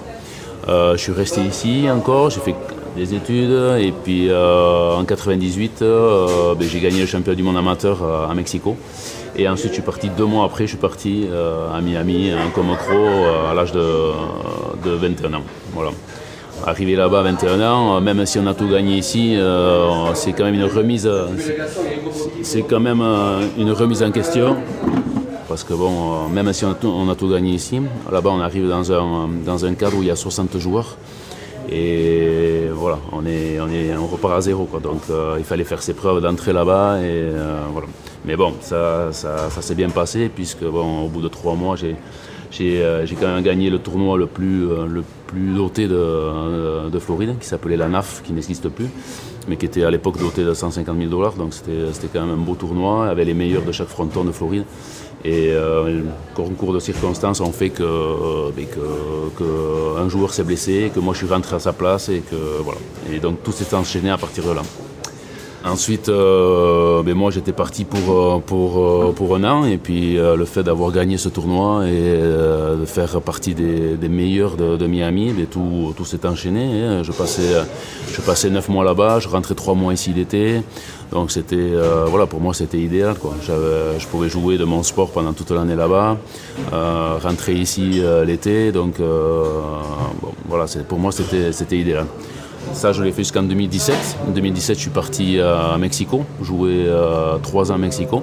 Euh, 0.68 0.92
je 0.96 0.98
suis 0.98 1.12
resté 1.12 1.40
ici 1.40 1.86
encore, 1.90 2.28
j'ai 2.28 2.40
fait 2.40 2.54
des 2.94 3.14
études 3.14 3.56
et 3.78 3.92
puis 3.92 4.28
euh, 4.28 4.96
en 4.96 5.04
98 5.04 5.80
euh, 5.80 6.54
ben, 6.54 6.68
j'ai 6.68 6.80
gagné 6.80 7.00
le 7.00 7.06
championnat 7.06 7.36
du 7.36 7.42
monde 7.42 7.56
amateur 7.56 8.02
à 8.28 8.34
Mexico. 8.34 8.76
Et 9.36 9.48
ensuite 9.48 9.68
je 9.68 9.74
suis 9.74 9.82
parti 9.82 10.10
deux 10.10 10.26
mois 10.26 10.44
après, 10.44 10.64
je 10.64 10.70
suis 10.70 10.78
parti 10.78 11.26
à 11.74 11.80
Miami 11.80 12.32
en 12.34 12.50
Comocro 12.50 13.06
à 13.50 13.54
l'âge 13.54 13.72
de, 13.72 14.12
21 14.84 15.34
ans. 15.34 15.42
Voilà. 15.72 15.90
Arrivé 16.66 16.96
là-bas 16.96 17.20
à 17.20 17.22
21 17.22 17.60
ans, 17.62 18.00
même 18.00 18.26
si 18.26 18.38
on 18.38 18.46
a 18.46 18.52
tout 18.52 18.68
gagné 18.68 18.96
ici, 18.96 19.38
c'est 20.14 20.32
quand 20.32 20.44
même 20.44 20.54
une 20.54 20.64
remise, 20.64 21.08
c'est 22.42 22.62
quand 22.62 22.80
même 22.80 23.02
une 23.56 23.70
remise 23.70 24.02
en 24.02 24.10
question 24.10 24.56
parce 25.48 25.64
que 25.64 25.72
bon, 25.72 26.26
euh, 26.26 26.28
même 26.28 26.52
si 26.52 26.64
on 26.64 26.70
a, 27.08 27.14
tout, 27.14 27.28
gagné 27.28 27.52
ici, 27.52 27.80
là-bas 28.12 28.30
on 28.30 28.40
arrive 28.40 28.68
dans 28.68 28.92
un, 28.92 29.28
dans 29.44 29.64
un 29.64 29.74
cadre 29.74 29.96
où 29.96 30.02
il 30.02 30.08
y 30.08 30.10
a 30.10 30.16
60 30.16 30.58
joueurs. 30.58 30.96
Et 31.70 32.68
voilà, 32.72 32.98
on, 33.12 33.26
est, 33.26 33.58
on, 33.60 33.68
est, 33.68 33.94
on 33.96 34.06
repart 34.06 34.34
à 34.34 34.40
zéro. 34.40 34.64
Quoi. 34.64 34.80
Donc 34.80 35.02
euh, 35.10 35.36
il 35.38 35.44
fallait 35.44 35.64
faire 35.64 35.82
ses 35.82 35.94
preuves 35.94 36.22
d'entrée 36.22 36.52
là-bas. 36.52 36.94
Euh, 36.94 37.60
voilà. 37.72 37.88
Mais 38.24 38.36
bon, 38.36 38.54
ça, 38.60 39.08
ça, 39.12 39.48
s'est 39.62 39.74
bien 39.74 39.88
passé, 39.88 40.30
puisque 40.34 40.64
bon, 40.64 41.04
au 41.04 41.08
bout 41.08 41.22
de 41.22 41.28
trois 41.28 41.54
mois, 41.54 41.76
j'ai, 41.76 41.96
quand 43.20 43.26
même 43.26 43.42
gagné 43.42 43.70
le 43.70 43.78
tournoi 43.78 44.18
le 44.18 44.26
plus, 44.26 44.66
le 44.66 45.02
plus 45.26 45.54
doté 45.54 45.88
de, 45.88 46.88
de 46.90 46.98
Floride, 46.98 47.38
qui 47.38 47.46
s'appelait 47.46 47.76
la 47.76 47.88
NAF, 47.88 48.22
qui 48.24 48.32
n'existe 48.32 48.68
plus, 48.68 48.88
mais 49.46 49.56
qui 49.56 49.66
était 49.66 49.84
à 49.84 49.90
l'époque 49.90 50.18
doté 50.18 50.44
de 50.44 50.52
150 50.52 50.98
000 50.98 51.08
dollars. 51.08 51.34
Donc 51.34 51.54
c'était 51.54 52.08
quand 52.12 52.26
même 52.26 52.34
un 52.34 52.42
beau 52.42 52.54
tournoi, 52.54 53.08
avec 53.08 53.26
les 53.26 53.34
meilleurs 53.34 53.62
de 53.62 53.72
chaque 53.72 53.88
fronton 53.88 54.24
de 54.24 54.32
Floride. 54.32 54.64
Et 55.24 55.50
euh, 55.50 56.02
concours 56.34 56.72
de 56.72 56.78
circonstances 56.78 57.40
ont 57.40 57.52
fait 57.52 57.70
que, 57.70 57.82
euh, 57.82 58.50
ben, 59.96 60.08
joueur 60.08 60.32
s'est 60.32 60.44
blessé, 60.44 60.92
que 60.94 61.00
moi 61.00 61.12
je 61.12 61.18
suis 61.18 61.32
rentré 61.32 61.56
à 61.56 61.58
sa 61.58 61.72
place 61.72 62.08
et 62.08 62.20
que 62.20 62.62
voilà. 62.62 62.78
Et 63.12 63.18
donc 63.18 63.42
tout 63.42 63.52
s'est 63.52 63.74
enchaîné 63.74 64.10
à 64.10 64.16
partir 64.16 64.44
de 64.44 64.52
là. 64.52 64.62
Ensuite, 65.68 66.08
euh, 66.08 67.02
ben 67.02 67.14
moi 67.14 67.30
j'étais 67.30 67.52
parti 67.52 67.84
pour, 67.84 68.16
euh, 68.16 68.38
pour, 68.38 68.78
euh, 68.78 69.12
pour 69.14 69.36
un 69.36 69.44
an 69.44 69.64
et 69.64 69.76
puis 69.76 70.14
le 70.16 70.44
fait 70.44 70.62
d'avoir 70.62 70.90
gagné 70.92 71.18
ce 71.18 71.28
tournoi 71.28 71.86
et 71.86 72.18
de 72.80 72.84
faire 72.86 73.20
partie 73.20 73.54
des, 73.54 73.96
des 73.96 74.08
meilleurs 74.08 74.56
de, 74.56 74.86
Miami, 74.86 75.32
ben, 75.32 75.46
tout, 75.46 75.92
tout 75.96 76.04
s'est 76.04 76.26
enchaîné. 76.26 76.84
Hein. 76.84 77.02
Je 77.02 77.12
passais, 77.12 77.64
je 78.12 78.20
passais 78.20 78.50
neuf 78.50 78.68
mois 78.68 78.84
là-bas, 78.84 79.20
je 79.20 79.28
rentrais 79.28 79.54
trois 79.54 79.74
mois 79.74 79.92
ici 79.92 80.12
l'été. 80.12 80.62
Donc 81.12 81.30
c'était, 81.30 81.72
voilà, 82.06 82.26
pour 82.26 82.40
moi 82.40 82.54
c'était 82.54 82.78
idéal. 82.78 83.16
Quoi. 83.16 83.34
Je 83.46 84.06
pouvais 84.06 84.28
jouer 84.28 84.58
de 84.58 84.64
mon 84.64 84.82
sport 84.82 85.10
pendant 85.10 85.32
toute 85.32 85.50
l'année 85.50 85.76
là-bas, 85.76 86.16
rentrer 87.22 87.54
ici 87.54 88.02
l'été. 88.26 88.72
Donc 88.72 88.94
pour 90.88 90.98
moi 90.98 91.12
c'était 91.12 91.76
idéal. 91.76 92.06
Ça, 92.72 92.92
je 92.92 93.02
l'ai 93.02 93.12
fait 93.12 93.22
jusqu'en 93.22 93.42
2017. 93.42 94.18
En 94.28 94.30
2017, 94.30 94.76
je 94.76 94.80
suis 94.80 94.90
parti 94.90 95.40
à 95.40 95.76
Mexico, 95.78 96.24
jouer 96.42 96.84
euh, 96.86 97.38
trois 97.42 97.72
ans 97.72 97.74
à 97.74 97.78
Mexico. 97.78 98.22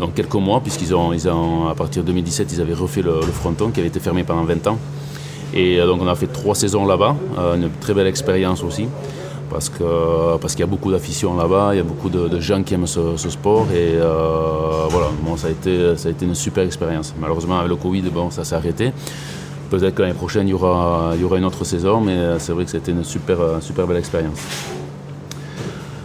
Donc 0.00 0.14
quelques 0.14 0.34
mois, 0.34 0.60
puisqu'ils 0.60 0.94
ont, 0.94 1.12
ils 1.12 1.28
ont, 1.28 1.68
à 1.68 1.74
partir 1.74 2.02
de 2.02 2.08
2017, 2.08 2.52
ils 2.52 2.60
avaient 2.60 2.74
refait 2.74 3.02
le, 3.02 3.20
fronton 3.20 3.70
qui 3.70 3.80
avait 3.80 3.88
été 3.88 4.00
fermé 4.00 4.24
pendant 4.24 4.44
20 4.44 4.66
ans. 4.66 4.78
Et 5.54 5.78
euh, 5.78 5.86
donc 5.86 6.00
on 6.02 6.08
a 6.08 6.14
fait 6.14 6.26
trois 6.26 6.54
saisons 6.54 6.86
là-bas, 6.86 7.14
euh, 7.38 7.56
une 7.56 7.70
très 7.80 7.94
belle 7.94 8.08
expérience 8.08 8.62
aussi 8.62 8.88
parce 9.50 9.68
que 9.68 10.36
parce 10.38 10.54
qu'il 10.54 10.60
y 10.60 10.68
a 10.68 10.70
beaucoup 10.70 10.90
d'affection 10.90 11.36
là-bas, 11.36 11.74
il 11.74 11.76
y 11.76 11.80
a 11.80 11.84
beaucoup 11.84 12.08
de, 12.08 12.40
gens 12.40 12.62
qui 12.64 12.74
aiment 12.74 12.88
ce, 12.88 13.16
sport 13.16 13.66
et 13.72 13.98
voilà, 14.90 15.08
ça 15.36 15.46
a 15.46 15.50
été 15.50 15.96
ça 15.96 16.08
a 16.08 16.10
été 16.10 16.24
une 16.24 16.34
super 16.34 16.64
expérience. 16.64 17.14
Malheureusement 17.20 17.58
avec 17.58 17.68
le 17.68 17.76
Covid, 17.76 18.02
bon, 18.02 18.30
ça 18.30 18.42
s'est 18.42 18.56
arrêté. 18.56 18.92
Peut-être 19.78 19.96
que 19.96 20.02
l'année 20.02 20.14
prochaine, 20.14 20.46
il 20.46 20.52
y, 20.52 20.54
aura, 20.54 21.14
une 21.36 21.44
autre 21.44 21.64
saison, 21.64 22.00
mais 22.00 22.12
euh, 22.12 22.38
c'est 22.38 22.52
vrai 22.52 22.64
que 22.64 22.70
c'était 22.70 22.92
une 22.92 23.02
super, 23.02 23.40
euh, 23.40 23.60
super 23.60 23.88
belle 23.88 23.96
expérience. 23.96 24.38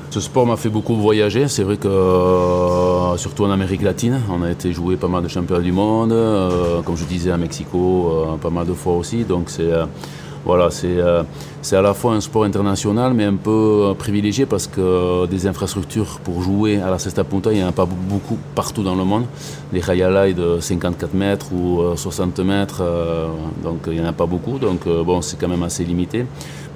Ce 0.09 0.19
sport 0.19 0.47
m'a 0.47 0.57
fait 0.57 0.69
beaucoup 0.69 0.95
voyager. 0.95 1.47
C'est 1.47 1.61
vrai 1.61 1.77
que, 1.77 1.87
euh, 1.87 3.15
surtout 3.17 3.43
en 3.43 3.51
Amérique 3.51 3.83
latine, 3.83 4.21
on 4.31 4.41
a 4.41 4.49
été 4.49 4.73
jouer 4.73 4.97
pas 4.97 5.07
mal 5.07 5.21
de 5.21 5.27
championnats 5.27 5.61
du 5.61 5.71
monde, 5.71 6.15
comme 6.83 6.97
je 6.97 7.03
disais 7.03 7.29
à 7.29 7.37
Mexico, 7.37 8.11
pas 8.41 8.49
mal 8.49 8.65
de 8.65 8.73
fois 8.73 8.93
aussi. 8.93 9.23
Donc 9.23 9.51
c'est 9.51 9.71
voilà, 10.49 10.69
euh, 10.83 11.23
c'est 11.61 11.75
à 11.75 11.81
la 11.83 11.93
fois 11.93 12.13
un 12.13 12.21
sport 12.21 12.43
international, 12.43 13.13
mais 13.13 13.25
un 13.25 13.35
peu 13.35 13.51
euh, 13.89 13.93
privilégié 13.93 14.47
parce 14.47 14.65
que 14.65 14.81
euh, 14.81 15.27
des 15.27 15.45
infrastructures 15.45 16.19
pour 16.23 16.41
jouer 16.41 16.81
à 16.81 16.89
la 16.89 16.97
Cesta 16.97 17.23
Punta, 17.23 17.51
il 17.51 17.59
n'y 17.59 17.63
en 17.63 17.67
a 17.67 17.71
pas 17.71 17.85
beaucoup 17.85 18.39
partout 18.55 18.81
dans 18.81 18.95
le 18.95 19.03
monde. 19.03 19.25
Les 19.71 19.87
Hayalai 19.87 20.33
de 20.33 20.59
54 20.59 21.13
mètres 21.13 21.53
ou 21.53 21.83
60 21.95 22.39
mètres, 22.39 22.81
donc 23.63 23.81
il 23.85 23.93
n'y 23.93 24.01
en 24.01 24.05
a 24.05 24.11
pas 24.11 24.25
beaucoup. 24.25 24.57
Donc 24.57 24.87
bon, 24.87 25.21
c'est 25.21 25.37
quand 25.39 25.47
même 25.47 25.61
assez 25.61 25.85
limité. 25.85 26.25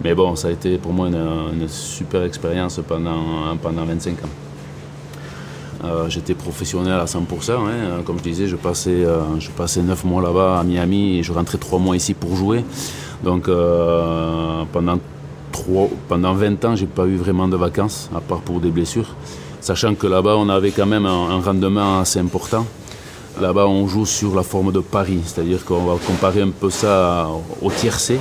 Mais 0.04 0.14
bon, 0.14 0.36
ça 0.36 0.50
a 0.50 0.52
été 0.52 0.78
pour 0.78 0.94
moi 0.94 1.08
une, 1.08 1.68
super 1.68 2.22
expérience 2.22 2.80
pendant, 2.88 3.58
pendant 3.60 3.86
25 3.86 4.14
ans. 4.24 6.10
j'étais 6.10 6.36
professionnel 6.36 7.00
à 7.00 7.06
100%. 7.06 7.52
Hein. 7.52 8.04
Comme 8.06 8.20
je 8.20 8.24
disais, 8.24 8.48
je 8.48 8.56
passais, 8.56 9.04
je 9.40 9.50
passais 9.50 9.82
9 9.82 10.04
mois 10.04 10.22
là-bas 10.22 10.60
à 10.60 10.64
Miami 10.64 11.18
et 11.18 11.24
je 11.24 11.34
rentrais 11.34 11.58
3 11.58 11.80
mois 11.80 11.96
ici 11.96 12.14
pour 12.14 12.36
jouer. 12.36 12.64
Donc 13.24 13.48
euh, 13.48 14.64
pendant, 14.72 15.00
pendant 16.10 16.34
20 16.34 16.66
ans, 16.66 16.76
j'ai 16.76 16.86
pas 16.86 17.06
eu 17.06 17.16
vraiment 17.16 17.48
de 17.48 17.56
vacances, 17.56 18.10
à 18.16 18.20
part 18.20 18.42
pour 18.42 18.60
des 18.60 18.70
blessures. 18.70 19.16
Sachant 19.62 19.96
que 19.96 20.08
là-bas, 20.08 20.36
on 20.36 20.50
avait 20.50 20.72
quand 20.72 20.86
même 20.86 21.06
un, 21.06 21.40
rendement 21.40 22.02
assez 22.02 22.20
important. 22.20 22.66
Là-bas, 23.42 23.66
on 23.66 23.88
joue 23.88 24.06
sur 24.06 24.36
la 24.36 24.44
forme 24.44 24.72
de 24.74 24.82
pari, 24.82 25.20
c'est-à-dire 25.26 25.64
qu'on 25.64 25.86
va 25.86 25.96
comparer 26.06 26.42
un 26.42 26.50
peu 26.50 26.70
ça 26.70 27.30
au 27.62 27.72
tiercé. 27.72 28.20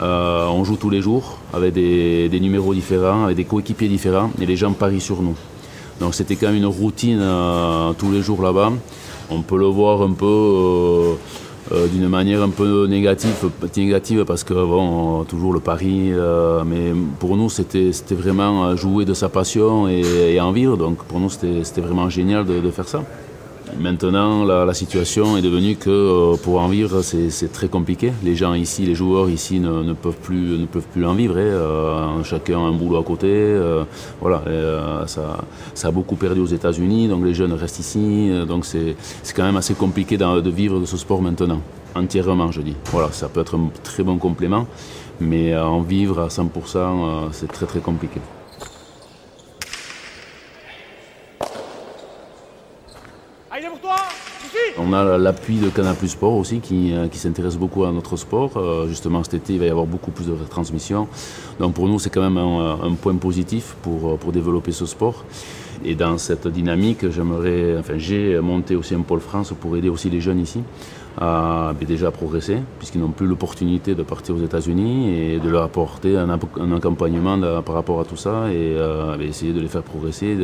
Euh, 0.00 0.46
on 0.46 0.64
joue 0.64 0.76
tous 0.76 0.90
les 0.90 1.00
jours 1.00 1.38
avec 1.52 1.74
des, 1.74 2.40
numéros 2.40 2.74
différents, 2.74 3.24
avec 3.24 3.36
des 3.36 3.44
coéquipiers 3.44 3.88
différents, 3.88 4.30
et 4.40 4.46
les 4.46 4.56
gens 4.56 4.72
parient 4.72 5.00
sur 5.00 5.22
nous. 5.22 5.36
Donc 6.00 6.14
c'était 6.14 6.34
quand 6.34 6.48
même 6.48 6.56
une 6.56 6.66
routine 6.66 7.20
euh, 7.20 7.92
tous 7.92 8.10
les 8.10 8.22
jours 8.22 8.42
là-bas. 8.42 8.72
On 9.30 9.42
peut 9.42 9.58
le 9.58 9.66
voir 9.66 10.02
un 10.02 10.12
peu 10.12 11.14
euh, 11.72 11.86
d'une 11.86 12.08
manière 12.08 12.42
un 12.42 12.48
peu 12.48 12.86
négative, 12.86 13.48
négative 13.76 14.24
parce 14.24 14.42
que 14.42 14.54
bon, 14.54 15.24
toujours 15.24 15.52
le 15.52 15.60
pari, 15.60 16.10
euh, 16.12 16.64
mais 16.66 16.92
pour 17.20 17.36
nous 17.36 17.48
c'était 17.48 17.92
vraiment 18.10 18.74
jouer 18.74 19.04
de 19.04 19.14
sa 19.14 19.28
passion 19.28 19.86
et, 19.86 20.40
en 20.40 20.50
vivre, 20.50 20.76
donc 20.76 21.04
pour 21.04 21.20
nous 21.20 21.30
c'était 21.30 21.80
vraiment 21.80 22.08
génial 22.08 22.44
de, 22.44 22.70
faire 22.70 22.88
ça. 22.88 23.04
Maintenant, 23.78 24.44
la, 24.44 24.74
situation 24.74 25.36
est 25.36 25.42
devenue 25.42 25.76
que 25.76 25.90
euh, 25.90 26.36
pour 26.36 26.60
en 26.60 26.68
vivre, 26.68 27.02
c'est 27.02 27.52
très 27.52 27.68
compliqué. 27.68 28.12
Les 28.22 28.34
gens 28.34 28.54
ici, 28.54 28.84
les 28.84 28.94
joueurs 28.94 29.28
ici 29.28 29.60
ne, 29.60 29.92
peuvent, 29.92 30.16
plus, 30.16 30.58
ne 30.58 30.66
peuvent 30.66 30.86
plus 30.92 31.04
en 31.04 31.14
vivre. 31.14 31.36
Hein. 31.36 31.40
Euh, 31.40 32.24
chacun 32.24 32.58
a 32.58 32.62
un 32.62 32.72
boulot 32.72 32.98
à 32.98 33.04
côté. 33.04 33.28
Euh, 33.30 33.84
voilà, 34.20 34.42
ça, 35.06 35.36
a 35.82 35.90
beaucoup 35.90 36.16
perdu 36.16 36.40
aux 36.40 36.46
États-Unis, 36.46 37.08
donc 37.08 37.24
les 37.24 37.34
jeunes 37.34 37.52
restent 37.52 37.80
ici. 37.80 38.30
donc 38.46 38.64
c'est 38.64 38.96
quand 39.34 39.44
même 39.44 39.56
assez 39.56 39.74
compliqué 39.74 40.16
de, 40.16 40.40
de 40.40 40.50
vivre 40.50 40.80
de 40.80 40.86
ce 40.86 40.96
sport 40.96 41.22
maintenant, 41.22 41.60
entièrement, 41.94 42.50
je 42.52 42.62
dis. 42.62 42.76
Voilà, 42.92 43.10
ça 43.12 43.28
peut 43.28 43.40
être 43.40 43.56
un 43.56 43.70
très 43.82 44.02
bon 44.02 44.18
complément, 44.18 44.66
mais 45.20 45.56
en 45.56 45.80
vivre 45.80 46.20
à 46.20 46.28
100%, 46.28 47.30
c'est 47.32 47.50
très 47.50 47.66
très 47.66 47.80
compliqué. 47.80 48.20
On 54.82 54.94
a 54.94 55.18
l'appui 55.18 55.58
de 55.58 55.68
Canal 55.68 55.94
Sport 56.06 56.36
aussi 56.36 56.60
qui, 56.60 56.94
euh, 56.94 57.06
qui 57.08 57.18
s'intéresse 57.18 57.56
beaucoup 57.58 57.84
à 57.84 57.92
notre 57.92 58.16
sport. 58.16 58.52
Euh, 58.56 58.88
justement 58.88 59.22
cet 59.22 59.34
été 59.34 59.52
il 59.52 59.58
va 59.58 59.66
y 59.66 59.70
avoir 59.70 59.84
beaucoup 59.84 60.10
plus 60.10 60.26
de 60.26 60.32
retransmissions. 60.32 61.06
Donc 61.58 61.74
pour 61.74 61.86
nous 61.86 61.98
c'est 61.98 62.08
quand 62.08 62.22
même 62.22 62.38
un, 62.38 62.94
point 62.94 63.14
positif 63.16 63.76
pour, 63.82 64.32
développer 64.32 64.72
ce 64.72 64.86
sport. 64.86 65.24
Et 65.84 65.94
dans 65.94 66.18
cette 66.18 66.46
dynamique, 66.48 67.08
j'aimerais, 67.10 67.76
enfin 67.78 67.94
j'ai 67.96 68.38
monté 68.40 68.76
aussi 68.76 68.94
un 68.94 69.00
pôle 69.00 69.20
France 69.20 69.52
pour 69.58 69.76
aider 69.76 69.88
aussi 69.88 70.08
les 70.10 70.20
jeunes 70.20 70.40
ici 70.40 70.62
à 71.18 71.72
ben, 71.78 71.86
déjà 71.86 72.10
progresser, 72.10 72.58
puisqu'ils 72.78 73.00
n'ont 73.00 73.10
plus 73.10 73.26
l'opportunité 73.26 73.94
de 73.94 74.02
partir 74.02 74.36
aux 74.36 74.42
États-Unis 74.42 75.14
et 75.14 75.38
de 75.38 75.48
leur 75.48 75.64
apporter 75.64 76.16
un, 76.16 76.30
accompagnement 76.30 77.38
par 77.62 77.74
rapport 77.74 78.00
à 78.00 78.04
tout 78.04 78.16
ça 78.16 78.50
et 78.50 78.74
euh, 78.76 79.16
ben, 79.16 79.28
essayer 79.28 79.52
de 79.52 79.60
les 79.60 79.68
faire 79.68 79.82
progresser 79.82 80.36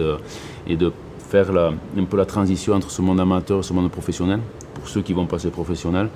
et 0.67 0.77
de 0.77 0.93
un 1.39 2.05
peu 2.05 2.17
la 2.17 2.27
transition 2.27 2.75
entre 2.75 2.91
ce 2.91 3.03
monde 3.03 3.21
amateur 3.21 3.61
et 3.61 3.63
ce 3.63 3.73
monde 3.73 3.91
professionnel, 3.91 4.41
pour 4.75 4.89
ceux 4.89 5.03
qui 5.03 5.13
vont 5.13 5.27
passer 5.27 5.51
professionnel, 5.51 6.09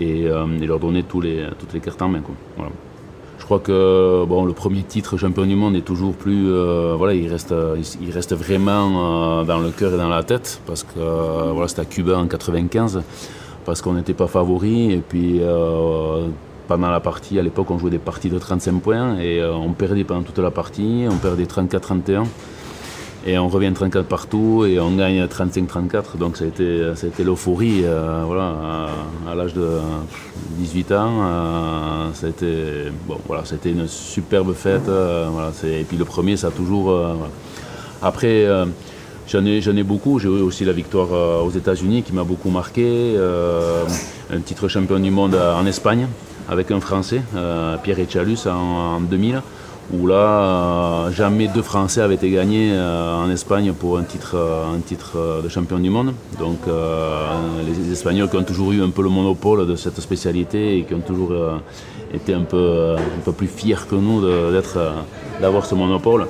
et, 0.00 0.26
euh, 0.26 0.46
leur 0.66 0.78
donner 0.78 1.02
toutes 1.02 1.24
les 1.24 1.80
cartes 1.80 2.02
en 2.02 2.08
main. 2.08 2.22
Je 3.38 3.44
crois 3.44 3.60
que 3.60 4.24
bon, 4.24 4.44
le 4.44 4.52
premier 4.52 4.82
titre 4.82 5.16
champion 5.16 5.46
du 5.46 5.54
monde 5.54 5.76
est 5.76 5.82
toujours 5.82 6.14
plus. 6.14 6.50
Euh, 6.50 6.94
voilà, 6.98 7.14
il 7.14 7.28
reste, 7.28 7.54
il 8.00 8.10
reste 8.10 8.34
vraiment 8.34 9.40
euh, 9.40 9.44
dans 9.44 9.60
le 9.60 9.70
cœur 9.70 9.94
et 9.94 9.96
dans 9.96 10.08
la 10.08 10.24
tête, 10.24 10.60
parce 10.66 10.82
que 10.82 10.98
voilà, 11.52 11.68
c'était 11.68 11.82
à 11.82 11.84
Cuba 11.84 12.18
en 12.18 12.26
95, 12.26 13.02
parce 13.64 13.82
qu'on 13.82 13.94
n'était 13.94 14.14
pas 14.14 14.26
favori, 14.26 14.92
et 14.92 15.02
puis 15.06 15.40
pendant 16.66 16.90
la 16.90 16.98
partie, 17.00 17.38
à 17.38 17.42
l'époque, 17.42 17.70
on 17.70 17.78
jouait 17.78 17.90
des 17.90 17.98
parties 17.98 18.30
de 18.30 18.38
35 18.38 18.80
points, 18.80 19.18
et 19.18 19.44
on 19.44 19.72
perdait 19.72 20.02
pendant 20.04 20.22
toute 20.22 20.38
la 20.38 20.50
partie, 20.50 21.06
on 21.08 21.16
perdait 21.16 21.44
34-31. 21.44 22.24
Et 23.28 23.36
on 23.38 23.48
revient 23.48 23.72
34 23.74 24.06
partout 24.06 24.64
et 24.64 24.78
on 24.78 24.92
gagne 24.92 25.24
35-34. 25.24 26.16
Donc 26.16 26.36
ça 26.36 26.44
a 26.44 26.46
été, 26.46 26.92
été 27.04 27.24
l'euphorie 27.24 27.80
euh, 27.82 28.22
voilà, 28.24 28.54
à, 29.28 29.34
l'âge 29.34 29.52
de 29.52 29.66
18 30.58 30.92
ans. 30.92 31.10
Euh, 31.24 32.90
bon, 33.08 33.18
voilà, 33.26 33.44
c'était 33.44 33.72
une 33.72 33.88
superbe 33.88 34.54
fête. 34.54 34.88
Euh, 34.88 35.26
voilà, 35.32 35.50
et 35.64 35.82
puis 35.82 35.96
le 35.96 36.04
premier, 36.04 36.36
ça 36.36 36.48
a 36.48 36.50
toujours. 36.52 36.96
Après, 38.00 38.46
j'en 39.26 39.44
ai, 39.44 39.58
ai 39.58 39.82
beaucoup. 39.82 40.20
J'ai 40.20 40.28
eu 40.28 40.42
aussi 40.42 40.64
la 40.64 40.72
victoire 40.72 41.44
aux 41.44 41.50
États-Unis 41.50 42.04
qui 42.04 42.12
m'a 42.12 42.22
beaucoup 42.22 42.50
marqué. 42.50 43.16
un 44.32 44.40
titre 44.40 44.68
champion 44.68 45.00
du 45.00 45.10
monde 45.10 45.34
en 45.34 45.66
Espagne 45.66 46.06
avec 46.48 46.70
un 46.70 46.78
Français, 46.78 47.22
Pierre 47.82 47.98
Echalus, 47.98 48.46
en, 48.46 48.98
en 48.98 49.00
2000 49.00 49.42
où 49.92 50.06
là, 50.06 50.14
euh, 50.14 51.10
jamais 51.12 51.48
deux 51.48 51.62
Français 51.62 52.00
avaient 52.00 52.16
été 52.16 52.30
gagnés 52.30 52.70
euh, 52.72 53.16
en 53.16 53.30
Espagne 53.30 53.72
pour 53.72 53.98
un 53.98 54.02
titre, 54.02 54.34
euh, 54.34 54.74
un 54.74 54.80
titre 54.80 55.40
de 55.42 55.48
champion 55.48 55.78
du 55.78 55.90
monde. 55.90 56.12
Donc 56.38 56.58
les 57.66 57.92
Espagnols 57.92 58.28
qui 58.28 58.36
ont 58.36 58.42
toujours 58.42 58.72
eu 58.72 58.82
un 58.82 58.90
peu 58.90 59.02
le 59.02 59.10
monopole 59.10 59.66
de 59.66 59.76
cette 59.76 60.00
spécialité 60.00 60.78
et 60.78 60.82
qui 60.82 60.94
ont 60.94 61.00
toujours 61.00 61.32
été 62.12 62.34
un 62.34 62.42
peu, 62.42 62.96
un 62.96 63.20
peu 63.24 63.32
plus 63.32 63.46
fiers 63.46 63.86
que 63.88 63.94
nous 63.94 64.22
d'avoir 65.40 65.66
ce 65.66 65.74
monopole. 65.74 66.26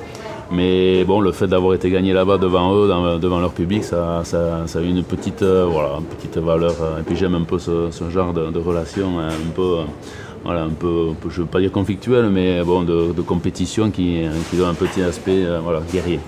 Mais 0.49 1.03
bon, 1.03 1.19
le 1.19 1.33
fait 1.33 1.47
d'avoir 1.47 1.73
été 1.73 1.89
gagné 1.89 2.13
là-bas 2.13 2.37
devant 2.37 2.73
eux, 2.73 2.87
devant 3.19 3.39
leur 3.39 3.51
public, 3.51 3.83
ça, 3.83 4.21
a 4.21 4.81
eu 4.81 4.87
une 4.87 5.03
petite, 5.03 5.43
voilà, 5.43 5.99
petite 6.17 6.37
valeur. 6.37 6.75
Et 6.99 7.03
puis 7.03 7.15
j'aime 7.15 7.35
un 7.35 7.43
peu 7.43 7.59
ce, 7.59 7.89
genre 8.09 8.33
de, 8.33 8.51
de 8.51 8.59
relation 8.59 9.19
un 9.19 9.51
peu 9.55 9.79
voilà, 10.47 10.63
un 10.63 10.69
peu, 10.69 11.09
je 11.29 11.41
ne 11.41 11.45
veux 11.45 11.51
pas 11.51 11.59
dire 11.59 11.73
conflictuel, 11.73 12.29
mais 12.29 12.63
bon, 12.63 12.83
de, 12.83 13.21
compétition 13.21 13.91
qui, 13.91 14.21
qui, 14.49 14.55
donne 14.55 14.69
un 14.69 14.73
petit 14.75 15.01
aspect 15.01 15.43
euh, 15.43 15.59
voilà, 15.61 15.81
guerrier. 15.91 16.21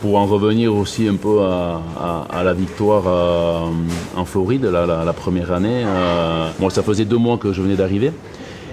Pour 0.00 0.16
en 0.16 0.24
revenir 0.24 0.74
aussi 0.74 1.06
un 1.08 1.16
peu 1.16 1.42
à, 1.42 2.42
la 2.42 2.54
victoire 2.54 3.02
euh, 3.06 3.66
en 4.16 4.24
Floride, 4.24 4.64
la, 4.64 5.12
première 5.12 5.52
année, 5.52 5.84
euh, 5.84 6.70
ça 6.70 6.82
faisait 6.82 7.04
deux 7.04 7.18
mois 7.18 7.36
que 7.36 7.52
je 7.52 7.60
venais 7.60 7.76
d'arriver. 7.76 8.12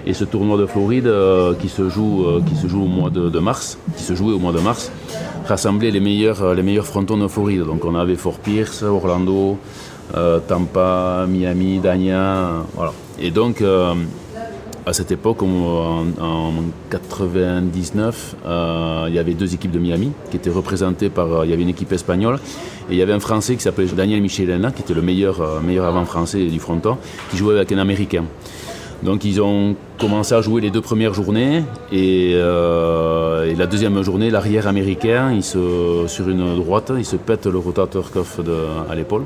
Et 0.06 0.14
ce 0.14 0.24
tournoi 0.24 0.56
de 0.56 0.64
Floride 0.64 1.12
qui, 1.60 1.68
se 1.68 1.90
joue, 1.90 2.24
qui 2.46 2.56
se 2.56 2.66
joue 2.66 2.84
au 2.84 2.88
mois 2.88 3.10
de, 3.10 3.38
mars, 3.40 3.76
qui 3.94 4.02
se 4.02 4.14
jouait 4.14 4.32
au 4.32 4.38
mois 4.38 4.52
de 4.52 4.60
mars, 4.60 4.90
rassemblait 5.46 5.90
les 5.90 6.00
meilleurs, 6.00 6.54
les 6.54 6.62
meilleurs 6.62 6.86
frontons 6.86 7.18
de 7.18 7.28
Floride. 7.28 7.64
Donc 7.64 7.84
on 7.84 7.94
avait 7.94 8.16
Fort 8.16 8.38
Pierce, 8.38 8.82
Orlando, 8.82 9.58
Tampa, 10.48 11.26
Miami, 11.28 11.78
Dania, 11.78 12.64
voilà. 12.74 12.94
Et 13.20 13.30
donc 13.30 13.62
à 14.86 14.92
cette 14.92 15.12
époque, 15.12 15.42
en, 15.42 16.04
1999, 16.04 18.36
euh, 18.46 19.04
il 19.08 19.14
y 19.14 19.18
avait 19.18 19.34
deux 19.34 19.54
équipes 19.54 19.70
de 19.70 19.78
Miami 19.78 20.12
qui 20.30 20.36
étaient 20.36 20.50
représentées 20.50 21.10
par. 21.10 21.32
Euh, 21.32 21.44
il 21.44 21.50
y 21.50 21.52
avait 21.52 21.62
une 21.62 21.68
équipe 21.68 21.92
espagnole 21.92 22.38
et 22.88 22.94
il 22.94 22.98
y 22.98 23.02
avait 23.02 23.12
un 23.12 23.20
Français 23.20 23.56
qui 23.56 23.62
s'appelait 23.62 23.86
Daniel 23.86 24.22
Michelena, 24.22 24.70
qui 24.70 24.82
était 24.82 24.94
le 24.94 25.02
meilleur, 25.02 25.40
euh, 25.40 25.60
meilleur 25.60 25.84
avant 25.84 26.04
français 26.04 26.46
du 26.46 26.58
fronton, 26.58 26.96
qui 27.30 27.36
jouait 27.36 27.56
avec 27.56 27.72
un 27.72 27.78
Américain. 27.78 28.24
Donc 29.02 29.24
ils 29.24 29.40
ont 29.40 29.76
commencé 29.98 30.34
à 30.34 30.42
jouer 30.42 30.60
les 30.60 30.70
deux 30.70 30.82
premières 30.82 31.14
journées 31.14 31.62
et, 31.90 32.34
la 32.34 33.66
deuxième 33.66 34.02
journée, 34.02 34.30
l'arrière 34.30 34.66
américain, 34.66 35.32
il 35.32 35.42
se, 35.42 36.04
sur 36.06 36.28
une 36.28 36.56
droite, 36.56 36.92
il 36.96 37.04
se 37.04 37.16
pète 37.16 37.46
le 37.46 37.58
rotateur 37.58 38.10
cuff 38.10 38.40
à 38.90 38.94
l'épaule. 38.94 39.24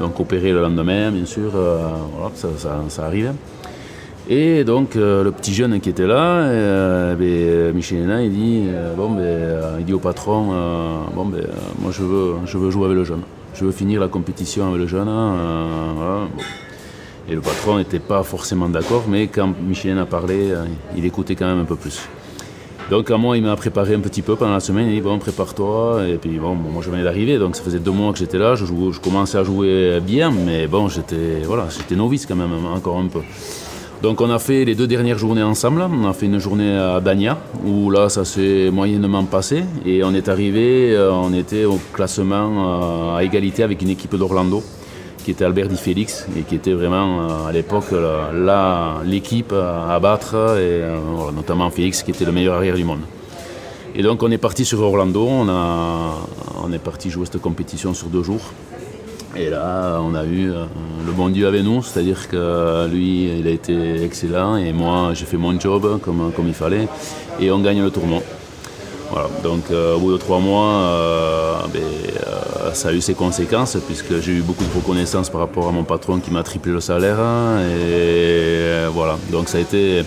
Donc 0.00 0.18
opéré 0.18 0.52
le 0.52 0.62
lendemain, 0.62 1.10
bien 1.10 1.26
sûr, 1.26 1.52
ça, 2.34 2.48
ça 2.88 3.04
arrive. 3.04 3.32
Et 4.30 4.62
donc 4.62 4.96
euh, 4.96 5.24
le 5.24 5.32
petit 5.32 5.54
jeune 5.54 5.80
qui 5.80 5.88
était 5.88 6.06
là, 6.06 6.40
euh, 6.42 7.14
ben, 7.14 7.74
Michel 7.74 8.06
il 8.24 8.30
dit, 8.30 8.62
euh, 8.68 8.94
bon, 8.94 9.12
ben, 9.12 9.78
il 9.78 9.86
dit 9.86 9.94
au 9.94 9.98
patron, 9.98 10.48
bon, 11.14 11.24
ben, 11.24 11.46
moi 11.80 11.90
je 11.92 12.02
veux, 12.02 12.70
jouer 12.70 12.84
avec 12.84 12.96
le 12.96 13.04
jeune. 13.04 13.22
Je 13.54 13.64
veux 13.64 13.72
finir 13.72 14.00
la 14.00 14.08
compétition 14.08 14.68
avec 14.68 14.80
le 14.80 14.86
jeune. 14.86 15.08
Et 17.30 17.34
le 17.34 17.40
patron 17.40 17.78
n'était 17.78 17.98
pas 17.98 18.22
forcément 18.22 18.68
d'accord, 18.68 19.04
mais 19.08 19.28
quand 19.28 19.54
Michel 19.66 19.98
a 19.98 20.06
parlé, 20.06 20.52
il 20.94 21.06
écoutait 21.06 21.34
quand 21.34 21.46
même 21.46 21.60
un 21.60 21.64
peu 21.64 21.76
plus. 21.76 22.06
Donc 22.90 23.10
à 23.10 23.16
moi, 23.18 23.36
il 23.36 23.42
m'a 23.42 23.56
préparé 23.56 23.94
un 23.94 24.00
petit 24.00 24.22
peu 24.22 24.36
pendant 24.36 24.54
la 24.54 24.60
semaine. 24.60 24.88
Il 24.88 24.94
dit 24.94 25.00
bon, 25.00 25.18
prépare-toi. 25.18 26.06
Et 26.06 26.16
puis 26.16 26.38
bon, 26.38 26.54
moi 26.54 26.82
je 26.84 26.90
venais 26.90 27.02
d'arriver, 27.02 27.38
donc 27.38 27.56
ça 27.56 27.62
faisait 27.62 27.78
deux 27.78 27.92
mois 27.92 28.12
que 28.12 28.18
j'étais 28.18 28.38
là. 28.38 28.56
Je, 28.56 28.66
je 28.66 29.00
commençais 29.00 29.38
à 29.38 29.44
jouer 29.44 30.00
bien, 30.00 30.30
mais 30.30 30.66
bon, 30.66 30.88
j'étais 30.88 31.40
voilà, 31.44 31.66
j'étais 31.70 31.96
novice 31.96 32.26
quand 32.26 32.36
même 32.36 32.52
encore 32.74 32.98
un 32.98 33.06
peu. 33.06 33.20
Donc 34.02 34.20
on 34.20 34.30
a 34.30 34.38
fait 34.38 34.64
les 34.64 34.76
deux 34.76 34.86
dernières 34.86 35.18
journées 35.18 35.42
ensemble. 35.42 35.82
On 35.82 36.08
a 36.08 36.12
fait 36.12 36.26
une 36.26 36.38
journée 36.38 36.76
à 36.76 37.00
Dania, 37.00 37.36
où 37.64 37.90
là 37.90 38.08
ça 38.08 38.24
s'est 38.24 38.70
moyennement 38.70 39.24
passé. 39.24 39.64
Et 39.84 40.04
on 40.04 40.14
est 40.14 40.28
arrivé, 40.28 40.94
euh, 40.94 41.10
on 41.12 41.32
était 41.34 41.64
au 41.64 41.80
classement 41.92 43.14
euh, 43.14 43.16
à 43.16 43.24
égalité 43.24 43.64
avec 43.64 43.82
une 43.82 43.88
équipe 43.90 44.14
d'Orlando, 44.14 44.62
qui 45.24 45.32
était 45.32 45.44
Albert 45.44 45.66
Di 45.66 45.76
Félix, 45.76 46.28
et 46.38 46.42
qui 46.42 46.54
était 46.54 46.74
vraiment 46.74 47.22
euh, 47.22 47.48
à 47.48 47.52
l'époque 47.52 47.92
l'équipe 49.04 49.52
à 49.52 49.98
battre, 49.98 50.56
et 50.60 50.80
notamment 51.34 51.68
Félix 51.70 52.04
qui 52.04 52.12
était 52.12 52.24
le 52.24 52.32
meilleur 52.32 52.54
arrière 52.54 52.76
du 52.76 52.84
monde. 52.84 53.00
Et 53.96 54.02
donc 54.02 54.22
on 54.22 54.30
est 54.30 54.38
parti 54.38 54.64
sur 54.64 54.80
Orlando, 54.80 55.26
on 55.26 56.72
est 56.72 56.78
parti 56.78 57.10
jouer 57.10 57.26
cette 57.26 57.40
compétition 57.40 57.94
sur 57.94 58.06
deux 58.08 58.22
jours. 58.22 58.52
Et 59.38 59.50
là, 59.50 60.00
on 60.02 60.16
a 60.16 60.24
eu 60.24 60.50
euh, 60.50 60.64
le 61.06 61.12
bon 61.12 61.28
Dieu 61.28 61.46
avec 61.46 61.62
nous, 61.62 61.80
c'est-à-dire 61.84 62.28
que 62.28 62.88
lui, 62.88 63.38
il 63.38 63.46
a 63.46 63.50
été 63.50 64.02
excellent 64.02 64.56
et 64.56 64.72
moi, 64.72 65.12
j'ai 65.14 65.26
fait 65.26 65.36
mon 65.36 65.58
job 65.60 66.00
comme, 66.02 66.32
il 66.44 66.54
fallait 66.54 66.88
et 67.40 67.52
on 67.52 67.60
gagne 67.60 67.80
le 67.80 67.90
tournoi. 67.90 68.20
Voilà, 69.12 69.28
donc 69.44 69.70
euh, 69.70 69.94
au 69.94 70.00
bout 70.00 70.12
de 70.12 70.16
trois 70.16 70.40
mois, 70.40 70.72
euh, 70.72 71.54
ben, 71.72 71.80
ça 72.74 72.88
a 72.88 72.92
eu 72.92 73.00
ses 73.00 73.14
conséquences 73.14 73.76
puisque 73.86 74.20
j'ai 74.20 74.32
eu 74.32 74.40
beaucoup 74.40 74.64
de 74.64 74.74
reconnaissance 74.74 75.30
par 75.30 75.40
rapport 75.42 75.68
à 75.68 75.72
mon 75.72 75.84
patron 75.84 76.18
qui 76.18 76.32
m'a 76.32 76.42
triplé 76.42 76.72
le 76.72 76.80
salaire. 76.80 77.18
et 77.60 78.88
voilà, 78.92 79.16
donc 79.30 79.48
ça 79.48 79.58
a 79.58 79.60
été 79.60 80.02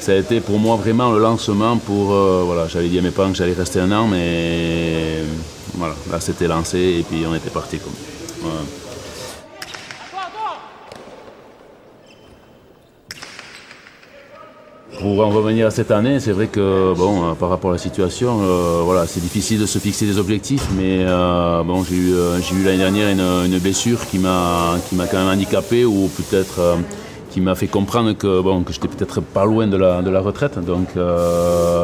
ça 0.00 0.12
a 0.12 0.16
été 0.16 0.40
pour 0.40 0.58
moi 0.58 0.76
vraiment 0.76 1.10
le 1.12 1.18
lancement 1.20 1.78
pour. 1.78 2.08
voilà, 2.44 2.68
j'avais 2.68 2.88
dit 2.88 2.98
à 2.98 3.02
mes 3.02 3.10
parents 3.10 3.30
que 3.30 3.38
j'allais 3.38 3.54
rester 3.54 3.80
un 3.80 3.90
an, 3.90 4.06
mais 4.06 5.24
voilà, 5.76 5.94
là 6.12 6.20
c'était 6.20 6.46
lancé 6.46 6.78
et 6.78 7.04
puis 7.08 7.24
on 7.26 7.34
était 7.34 7.50
parti 7.50 7.78
comme. 7.78 8.09
Pour 15.00 15.26
en 15.26 15.30
revenir 15.30 15.66
à 15.66 15.70
cette 15.70 15.90
année, 15.90 16.20
c'est 16.20 16.32
vrai 16.32 16.46
que 16.46 16.92
bon, 16.94 17.30
euh, 17.30 17.32
par 17.32 17.48
rapport 17.48 17.70
à 17.70 17.74
la 17.74 17.78
situation, 17.78 18.40
euh, 18.42 18.82
voilà, 18.84 19.06
c'est 19.06 19.20
difficile 19.20 19.58
de 19.58 19.64
se 19.64 19.78
fixer 19.78 20.04
des 20.04 20.18
objectifs, 20.18 20.66
mais 20.76 21.04
euh, 21.06 21.62
bon, 21.62 21.82
j'ai 21.84 21.96
eu, 21.96 22.10
eu 22.10 22.64
l'année 22.64 22.76
dernière 22.76 23.08
une, 23.08 23.50
une, 23.50 23.58
blessure 23.58 24.06
qui 24.06 24.18
m'a, 24.18 24.76
qui 24.88 24.96
m'a 24.96 25.06
quand 25.06 25.16
même 25.16 25.28
handicapé 25.28 25.86
ou 25.86 26.10
peut-être 26.16 26.76
qui 27.30 27.40
m'a 27.40 27.54
fait 27.54 27.68
comprendre 27.68 28.12
que 28.12 28.40
bon, 28.40 28.62
que 28.62 28.72
j'étais 28.72 28.88
peut-être 28.88 29.20
pas 29.20 29.44
loin 29.44 29.66
de 29.66 29.76
la, 29.76 30.02
de 30.02 30.10
la 30.10 30.20
retraite. 30.20 30.58
Donc, 30.58 30.88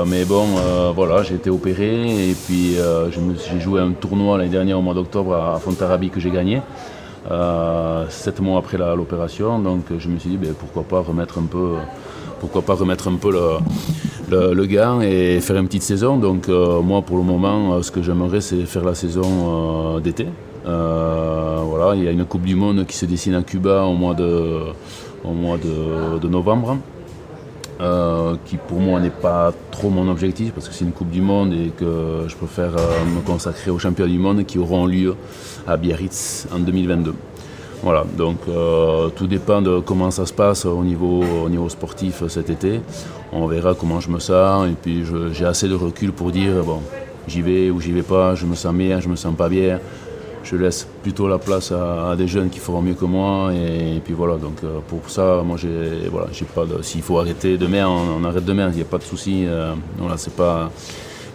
mais 0.07 0.25
bon, 0.25 0.45
voilà, 0.95 1.23
j'ai 1.23 1.37
été 1.37 1.51
opéré 1.51 2.31
et 2.31 2.35
puis 2.35 2.77
j'ai 3.51 3.61
joué 3.61 3.81
un 3.81 3.93
tournoi 3.93 4.39
l'année 4.39 4.51
dernière 4.51 4.79
au 4.79 4.83
mois 4.83 4.95
d'octobre 4.95 5.35
à 5.35 5.59
Fontarabie 5.59 6.11
que 6.11 6.21
j'ai 6.21 6.31
gagné. 6.31 6.61
sept 8.09 8.41
mois 8.41 8.59
après 8.59 8.77
l'opération, 8.79 9.59
donc 9.61 9.85
je 9.97 10.09
me 10.09 10.19
suis 10.19 10.31
dit 10.31 10.37
ben, 10.37 10.53
pourquoi 10.59 10.83
pas 10.83 11.01
remettre 11.01 11.39
un 11.39 11.47
peu 11.47 11.77
pourquoi 12.41 12.63
pas 12.63 12.75
remettre 12.75 13.09
un 13.09 13.17
peu 13.17 13.33
le, 13.33 14.55
le, 14.55 14.67
gain 14.67 15.01
et 15.01 15.41
faire 15.41 15.57
une 15.57 15.67
petite 15.67 15.83
saison. 15.83 16.19
Donc 16.19 16.49
euh, 16.49 16.81
moi 16.81 17.03
pour 17.03 17.17
le 17.17 17.23
moment 17.23 17.75
euh, 17.75 17.83
ce 17.83 17.91
que 17.91 18.03
j'aimerais 18.03 18.41
c'est 18.41 18.65
faire 18.67 18.85
la 18.85 18.95
saison 18.95 19.97
euh, 19.97 20.01
d'été. 20.01 20.27
voilà, 20.65 21.95
il 21.95 22.05
y 22.05 22.09
a 22.09 22.11
une 22.11 22.25
Coupe 22.25 22.43
du 22.43 22.55
Monde 22.55 22.87
qui 22.87 22.97
se 22.97 23.07
dessine 23.07 23.35
à 23.35 23.43
Cuba 23.43 23.85
au 23.85 23.95
mois 23.95 24.15
de, 24.15 24.61
au 25.25 25.33
mois 25.33 25.59
de, 25.59 26.29
novembre. 26.29 26.79
qui 28.47 28.57
pour 28.57 28.81
moi 28.81 29.01
n'est 29.01 29.11
pas 29.11 29.53
trop 29.71 29.91
mon 29.91 30.09
objectif 30.09 30.53
parce 30.53 30.69
que 30.69 30.75
c'est 30.75 30.85
une 30.85 30.93
Coupe 30.93 31.11
du 31.11 31.21
Monde 31.21 31.53
et 31.53 31.71
que 31.79 32.25
je 32.27 32.37
préfère 32.37 32.73
me 32.73 33.21
consacrer 33.21 33.71
aux 33.71 33.79
championnats 33.79 34.11
du 34.11 34.19
monde 34.19 34.45
qui 34.45 34.59
auront 34.59 34.87
lieu 34.87 35.15
à 35.67 35.77
Biarritz 35.77 36.47
en 36.55 36.59
2022. 36.59 37.15
Voilà, 37.83 38.05
donc 38.17 38.39
euh, 38.49 39.11
tout 39.11 39.27
dépend 39.27 39.61
de 39.61 39.81
comment 39.81 40.11
ça 40.11 40.27
se 40.27 40.33
passe 40.33 40.65
au 40.65 40.83
niveau, 40.83 41.23
au 41.45 41.49
niveau 41.49 41.69
sportif 41.69 42.27
cet 42.29 42.51
été. 42.51 42.81
On 43.33 43.47
verra 43.47 43.75
comment 43.75 44.01
je 44.01 44.11
me 44.11 44.19
sens 44.19 44.69
et 44.69 44.75
puis 44.81 45.05
j'ai 45.33 45.45
assez 45.45 45.69
de 45.69 45.75
recul 45.75 46.13
pour 46.13 46.31
dire 46.31 46.65
bon, 46.65 46.81
j'y 47.29 47.43
vais 47.43 47.71
ou 47.71 47.81
j'y 47.81 47.93
vais 47.93 48.03
pas, 48.03 48.35
je 48.35 48.47
me 48.47 48.55
sens 48.55 48.75
bien, 48.75 49.01
je 49.01 49.09
me 49.09 49.17
sens 49.17 49.35
pas 49.37 49.49
bien. 49.49 49.79
Je 50.49 50.55
laisse 50.55 50.87
plutôt 51.03 51.27
la 51.27 51.39
place 51.39 51.73
à, 51.73 52.15
des 52.17 52.29
jeunes 52.29 52.51
qui 52.51 52.61
feront 52.61 52.81
mieux 52.81 52.95
que 52.95 53.05
moi 53.05 53.53
et, 53.53 54.01
puis 54.05 54.15
voilà. 54.15 54.37
Donc 54.37 54.63
euh, 54.63 54.79
pour 54.87 55.11
ça, 55.11 55.43
moi 55.45 55.57
j'ai 55.57 56.09
voilà, 56.09 56.29
j'ai 56.33 56.45
pas 56.45 56.65
de. 56.65 56.83
S'il 56.83 57.03
faut 57.03 57.19
arrêter 57.19 57.59
demain, 57.59 57.89
on, 57.89 58.23
arrête 58.23 58.45
demain. 58.45 58.69
Il 58.71 58.77
n'y 58.77 58.83
a 58.83 58.85
pas 58.85 58.99
de 58.99 59.03
souci. 59.03 59.45
Euh, 59.45 59.75
voilà, 59.99 60.17
c'est 60.17 60.35
pas 60.35 60.71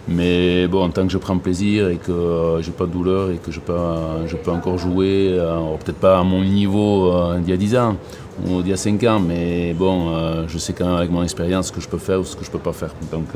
mais 0.08 0.66
bon, 0.66 0.88
tant 0.88 1.06
que 1.06 1.12
je 1.12 1.18
prends 1.18 1.38
plaisir 1.38 1.88
et 1.88 1.96
que 1.96 2.10
euh, 2.10 2.62
j'ai 2.62 2.72
pas 2.72 2.86
de 2.86 2.90
douleur 2.90 3.30
et 3.30 3.36
que 3.36 3.52
je 3.52 3.60
peux, 3.60 3.74
je 4.26 4.36
peux 4.36 4.50
encore 4.50 4.76
jouer, 4.76 5.28
euh, 5.38 5.76
peut-être 5.84 5.98
pas 5.98 6.18
à 6.18 6.24
mon 6.24 6.42
niveau 6.42 7.12
d'il 7.38 7.50
y 7.50 7.52
a 7.52 7.56
10 7.56 7.76
ans 7.76 7.96
ou 8.48 8.62
d'il 8.62 8.70
y 8.70 8.72
a 8.72 8.78
5 8.78 9.04
ans, 9.04 9.20
mais 9.20 9.74
bon, 9.74 10.46
je 10.48 10.58
sais 10.58 10.72
quand 10.72 10.86
même 10.86 10.96
avec 10.96 11.10
mon 11.10 11.22
expérience 11.22 11.68
ce 11.68 11.72
que 11.72 11.80
je 11.80 11.88
peux 11.88 11.98
faire 11.98 12.18
ou 12.18 12.24
ce 12.24 12.34
que 12.34 12.44
je 12.44 12.50
peux 12.50 12.58
pas 12.58 12.72
faire. 12.72 12.94
Donc 13.12 13.26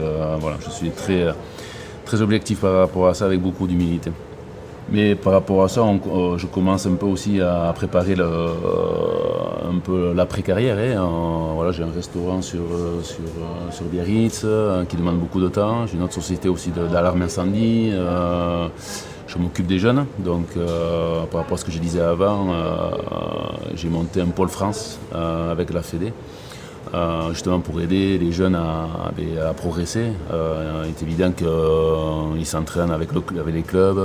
voilà, 0.40 0.56
je 0.64 0.70
suis 0.70 0.90
très, 0.90 1.26
très 2.04 2.22
objectif 2.22 2.60
par 2.60 2.78
rapport 2.78 3.06
à 3.06 3.14
ça 3.14 3.26
avec 3.26 3.40
beaucoup 3.40 3.66
d'humilité. 3.66 4.10
Mais 4.88 5.16
par 5.16 5.32
rapport 5.32 5.64
à 5.64 5.68
ça, 5.68 5.80
euh, 5.80 6.38
je 6.38 6.46
commence 6.46 6.86
un 6.86 6.94
peu 6.94 7.06
aussi 7.06 7.40
à 7.40 7.72
préparer 7.74 8.14
euh, 8.18 8.48
un 9.68 9.78
peu 9.78 10.12
l'après-carrière. 10.14 10.78
Hein. 10.78 11.52
Voilà, 11.54 11.72
j'ai 11.72 11.82
un 11.82 11.90
restaurant 11.90 12.40
sur, 12.40 12.60
euh, 12.60 13.02
sur 13.02 13.84
Biarritz 13.86 14.46
qui 14.88 14.96
demande 14.96 15.18
beaucoup 15.18 15.40
de 15.40 15.48
temps. 15.48 15.86
J'ai 15.86 15.96
une 15.96 16.02
autre 16.02 16.14
société 16.14 16.48
aussi 16.48 16.70
d'alarme 16.70 17.22
incendie. 17.22 17.90
je 17.90 19.38
m'occupe 19.38 19.66
des 19.66 19.80
jeunes. 19.80 20.06
Donc, 20.20 20.54
par 21.30 21.40
rapport 21.40 21.54
à 21.54 21.56
ce 21.56 21.64
que 21.64 21.72
je 21.72 21.80
disais 21.80 22.00
avant, 22.00 22.54
j'ai 23.74 23.88
monté 23.88 24.20
un 24.20 24.26
pôle 24.26 24.48
France 24.48 25.00
avec 25.12 25.72
la 25.72 25.82
Fédé. 25.82 26.12
Euh, 26.94 27.30
justement 27.30 27.58
pour 27.58 27.80
aider 27.80 28.16
les 28.16 28.30
jeunes 28.30 28.54
à, 28.54 29.12
progresser. 29.56 30.06
Euh, 30.32 30.84
il 30.84 30.90
est 30.90 31.02
évident 31.02 31.32
qu'ils 31.32 31.46
euh, 31.48 32.44
s'entraînent 32.44 32.92
avec, 32.92 33.08
les 33.12 33.62
clubs. 33.62 33.98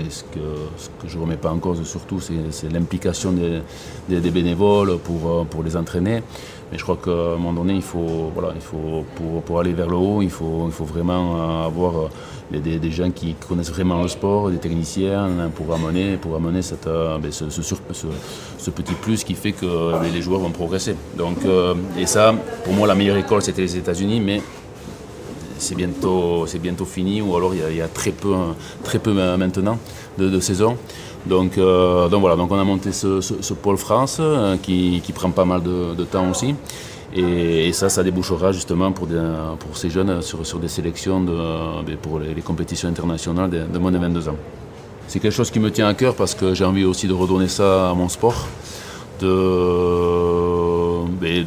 et 0.00 0.10
ce 0.10 0.24
que, 0.24 0.40
je 1.06 1.16
ne 1.16 1.22
remets 1.22 1.36
pas 1.36 1.50
en 1.50 1.58
cause 1.58 1.82
surtout, 1.84 2.20
c'est 2.20 2.72
l'implication 2.72 3.32
des, 3.32 4.30
bénévoles 4.30 4.98
pour 4.98 5.62
les 5.62 5.76
entraîner. 5.76 6.22
Mais 6.72 6.78
je 6.78 6.82
crois 6.82 6.98
qu'à 7.02 7.10
un 7.10 7.36
moment 7.36 7.52
donné, 7.52 7.74
il 7.74 7.82
faut, 7.82 8.30
voilà, 8.34 8.52
il 8.54 8.60
faut 8.60 9.04
pour, 9.14 9.42
pour, 9.42 9.60
aller 9.60 9.72
vers 9.72 9.88
le 9.88 9.96
haut, 9.96 10.22
il 10.22 10.30
faut, 10.30 10.64
il 10.66 10.72
faut 10.72 10.84
vraiment 10.84 11.64
avoir 11.64 12.10
des, 12.50 12.78
des, 12.78 12.90
gens 12.90 13.10
qui 13.10 13.34
connaissent 13.34 13.70
vraiment 13.70 14.02
le 14.02 14.08
sport, 14.08 14.50
des 14.50 14.58
techniciens 14.58 15.50
pour 15.54 15.74
amener, 15.74 16.16
pour 16.16 16.34
amener 16.36 16.62
cette, 16.62 16.86
ben, 16.86 17.30
ce, 17.30 17.50
ce, 17.50 18.70
petit 18.70 18.94
plus 18.94 19.24
qui 19.24 19.34
fait 19.34 19.52
que 19.52 19.92
ben, 19.92 20.12
les 20.12 20.22
joueurs 20.22 20.40
vont 20.40 20.50
progresser. 20.50 20.96
Donc, 21.16 21.38
et 21.98 22.06
ça, 22.06 22.34
pour 22.64 22.72
moi, 22.72 22.88
la 22.88 22.94
meilleure 22.94 23.18
école, 23.18 23.42
c'était 23.42 23.62
les 23.62 23.76
États-Unis, 23.76 24.20
mais 24.20 24.40
c'est 25.58 25.74
bientôt, 25.74 26.46
bientôt 26.60 26.84
fini, 26.84 27.22
ou 27.22 27.36
alors 27.36 27.54
il 27.54 27.76
y, 27.76 27.80
a, 27.80 27.88
très 27.88 28.10
peu, 28.10 28.34
très 28.82 28.98
peu 28.98 29.12
maintenant 29.12 29.78
de, 30.18 30.28
de 30.28 30.40
saison. 30.40 30.76
Donc, 31.26 31.56
euh, 31.56 32.08
donc 32.08 32.20
voilà, 32.20 32.36
donc 32.36 32.50
on 32.52 32.58
a 32.58 32.64
monté 32.64 32.92
ce, 32.92 33.54
pôle 33.54 33.78
France 33.78 34.18
euh, 34.20 34.56
qui, 34.58 35.02
prend 35.14 35.30
pas 35.30 35.44
mal 35.44 35.62
de, 35.62 36.04
temps 36.04 36.30
aussi. 36.30 36.54
Et, 37.14 37.72
ça, 37.72 37.88
ça 37.88 38.02
débouchera 38.02 38.52
justement 38.52 38.92
pour, 38.92 39.08
ces 39.74 39.90
jeunes 39.90 40.20
sur, 40.22 40.58
des 40.58 40.68
sélections 40.68 41.22
de, 41.22 41.82
ben, 41.84 41.96
pour 41.96 42.18
les, 42.18 42.42
compétitions 42.42 42.88
internationales 42.88 43.50
de, 43.50 43.78
moins 43.78 43.92
de 43.92 43.98
22 43.98 44.28
ans. 44.28 44.36
C'est 45.06 45.20
quelque 45.20 45.34
chose 45.34 45.50
qui 45.50 45.60
me 45.60 45.70
tient 45.70 45.86
à 45.86 45.94
cœur 45.94 46.14
parce 46.14 46.34
que 46.34 46.54
j'ai 46.54 46.64
envie 46.64 46.84
aussi 46.84 47.06
de 47.06 47.12
redonner 47.12 47.48
ça 47.48 47.90
à 47.90 47.94
mon 47.94 48.08
sport. 48.08 48.46
Ben, 51.20 51.46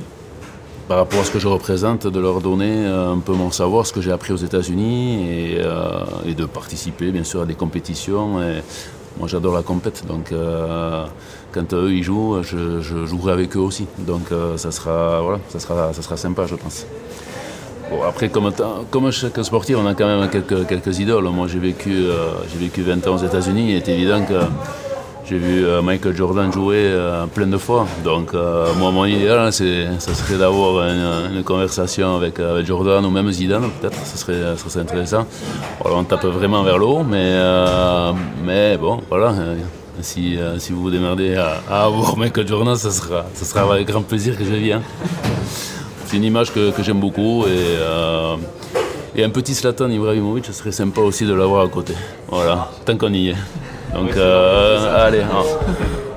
par 0.88 0.98
rapport 0.98 1.20
à 1.20 1.24
ce 1.26 1.32
que 1.32 1.40
je 1.40 1.48
représente, 1.48 2.08
de 2.08 2.20
leur 2.20 2.40
donner 2.40 2.86
euh, 2.86 3.12
un 3.12 3.20
peu 3.20 3.34
mon 3.34 3.52
savoir, 3.52 3.86
ce 3.86 3.92
que 3.92 4.00
j'ai 4.00 4.12
appris 4.12 4.32
aux 4.32 4.38
États-Unis 4.38 5.30
et, 5.30 5.58
euh, 5.60 6.06
de 6.26 6.46
participer 6.46 7.12
bien 7.12 7.26
sûr 7.26 7.42
à 7.42 7.46
des 7.46 7.56
compétitions. 7.56 8.40
Moi 9.18 9.28
j'adore 9.28 9.56
la 9.56 9.64
compète, 9.64 10.06
donc 10.08 10.32
euh, 10.32 11.06
quand 11.52 11.74
eux 11.74 11.92
ils 11.92 12.04
jouent, 12.04 12.42
je, 12.44 12.82
jouerai 13.06 13.32
avec 13.32 13.56
eux 13.56 13.60
aussi. 13.60 13.88
Donc 14.00 14.30
ça, 14.58 14.72
sera, 14.72 15.22
voilà, 15.22 15.40
ça, 15.50 15.60
sera, 15.60 15.94
ça 15.94 16.02
sera 16.02 16.18
sympa 16.18 16.46
je 16.46 16.56
pense. 16.56 16.86
Bon, 17.90 18.04
après, 18.04 18.28
comme, 18.28 18.52
comme 18.92 19.12
chaque 19.12 19.44
sportif, 19.46 19.78
on 19.80 19.88
a 19.88 19.94
quand 19.94 20.06
même 20.06 20.30
quelques, 20.30 21.00
idoles. 21.00 21.30
Moi 21.30 21.48
j'ai 21.48 21.60
vécu, 21.60 22.08
j'ai 22.52 22.60
vécu 22.60 22.82
20 22.82 23.08
ans 23.08 23.16
aux 23.16 23.26
États-Unis, 23.26 23.72
il 23.72 23.76
est 23.76 23.88
évident 23.88 24.24
que 24.26 24.34
j'ai 25.30 25.38
vu 25.38 25.66
euh, 25.66 25.82
Michael 25.82 26.16
Jordan 26.16 26.54
jouer 26.54 26.78
euh, 26.78 27.26
plein 27.26 27.48
de 27.48 27.58
fois. 27.58 27.86
Donc, 28.04 28.34
euh, 28.34 28.74
moi, 28.78 28.92
mon 28.92 29.04
idéal, 29.04 29.52
c'est, 29.52 29.88
ça 30.00 30.14
serait 30.14 30.38
d'avoir 30.38 30.88
une, 30.88 31.44
conversation 31.44 32.16
avec, 32.16 32.40
Jordan 32.66 33.06
ou 33.06 33.10
même 33.10 33.30
Zidane, 33.32 33.70
peut-être. 33.82 33.98
Ça 34.06 34.18
serait, 34.18 34.56
ça 34.56 34.70
serait 34.70 34.82
intéressant. 34.82 35.26
on 35.84 36.04
tape 36.04 36.26
vraiment 36.26 36.64
vers 36.64 36.78
le 36.78 36.86
haut, 36.86 37.04
mais, 37.04 37.36
mais 38.44 38.78
bon, 38.78 39.02
voilà. 39.10 39.34
Si, 40.02 40.38
si 40.60 40.72
vous 40.72 40.84
vous 40.84 40.92
démerdez 40.92 41.36
à, 41.36 41.84
avoir 41.86 42.18
Michael 42.18 42.48
Jordan, 42.48 42.76
ça 42.76 42.92
sera, 42.92 43.26
ça 43.34 43.46
sera 43.46 43.74
avec 43.74 43.88
grand 43.88 44.04
plaisir 44.04 44.38
que 44.38 44.46
je 44.46 44.54
viens. 44.54 44.82
C'est 46.06 46.18
une 46.18 46.24
image 46.24 46.54
que, 46.54 46.72
que 46.72 46.84
j'aime 46.84 47.00
beaucoup 47.00 47.46
et, 47.46 49.20
et 49.20 49.24
un 49.24 49.30
petit 49.30 49.56
Slatan 49.56 49.90
Ibrahimovic, 49.90 50.46
ce 50.46 50.54
serait 50.54 50.72
sympa 50.72 51.02
aussi 51.02 51.26
de 51.26 51.34
l'avoir 51.34 51.66
à 51.66 51.68
côté. 51.68 51.94
Voilà, 52.30 52.70
tant 52.86 52.98
qu'on 52.98 53.14
y 53.14 53.30
est. 53.30 53.36
Donc 53.94 54.16
euh, 54.16 55.08
allez, 55.08 55.22
hein. 55.22 55.44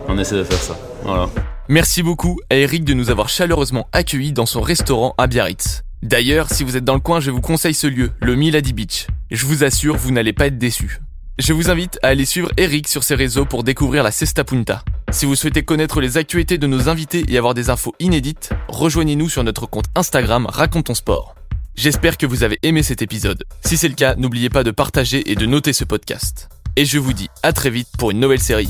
on 0.09 0.18
essaie 0.18 0.37
de 0.37 0.44
faire 0.44 0.59
ça. 0.59 0.76
Voilà. 1.02 1.28
Merci 1.68 2.02
beaucoup 2.02 2.40
à 2.50 2.56
Eric 2.56 2.85
de 2.85 2.94
nous 2.94 3.11
avoir 3.11 3.28
chaleureusement 3.28 3.88
accueillis 3.92 4.33
dans 4.33 4.46
son 4.46 4.61
restaurant 4.61 5.14
à 5.18 5.26
Biarritz. 5.26 5.85
D'ailleurs, 6.02 6.50
si 6.50 6.64
vous 6.64 6.76
êtes 6.76 6.85
dans 6.85 6.94
le 6.94 7.00
coin, 7.00 7.20
je 7.20 7.30
vous 7.30 7.40
conseille 7.40 7.74
ce 7.74 7.87
lieu, 7.87 8.11
le 8.20 8.35
Milady 8.35 8.72
Beach. 8.72 9.06
Je 9.30 9.46
vous 9.46 9.64
assure, 9.64 9.96
vous 9.96 10.11
n'allez 10.11 10.33
pas 10.33 10.46
être 10.46 10.59
déçus. 10.59 11.00
Je 11.38 11.52
vous 11.52 11.70
invite 11.70 11.98
à 12.02 12.09
aller 12.09 12.24
suivre 12.24 12.50
Eric 12.56 12.88
sur 12.88 13.04
ses 13.04 13.14
réseaux 13.14 13.44
pour 13.44 13.64
découvrir 13.64 14.02
la 14.02 14.11
Cesta 14.11 14.44
Punta. 14.44 14.83
Si 15.11 15.26
vous 15.26 15.37
souhaitez 15.37 15.62
connaître 15.62 16.00
les 16.00 16.18
actualités 16.18 16.59
de 16.59 16.66
nos 16.66 16.88
invités 16.88 17.24
et 17.28 17.38
avoir 17.38 17.54
des 17.54 17.70
infos 17.70 17.94
inédites, 17.98 18.50
rejoignez-nous 18.68 19.28
sur 19.28 19.44
notre 19.44 19.66
compte 19.66 19.87
Instagram 19.94 20.46
Racontons 20.46 20.94
Sport. 20.94 21.35
J'espère 21.76 22.18
que 22.18 22.26
vous 22.26 22.42
avez 22.42 22.59
aimé 22.62 22.83
cet 22.83 23.00
épisode. 23.00 23.44
Si 23.64 23.76
c'est 23.76 23.88
le 23.88 23.94
cas, 23.94 24.16
n'oubliez 24.16 24.50
pas 24.50 24.64
de 24.64 24.70
partager 24.70 25.30
et 25.30 25.35
de 25.35 25.46
noter 25.46 25.72
ce 25.72 25.85
podcast. 25.85 26.48
Et 26.76 26.85
je 26.85 26.98
vous 26.98 27.12
dis 27.12 27.28
à 27.42 27.52
très 27.52 27.70
vite 27.70 27.88
pour 27.98 28.11
une 28.11 28.20
nouvelle 28.20 28.40
série. 28.40 28.68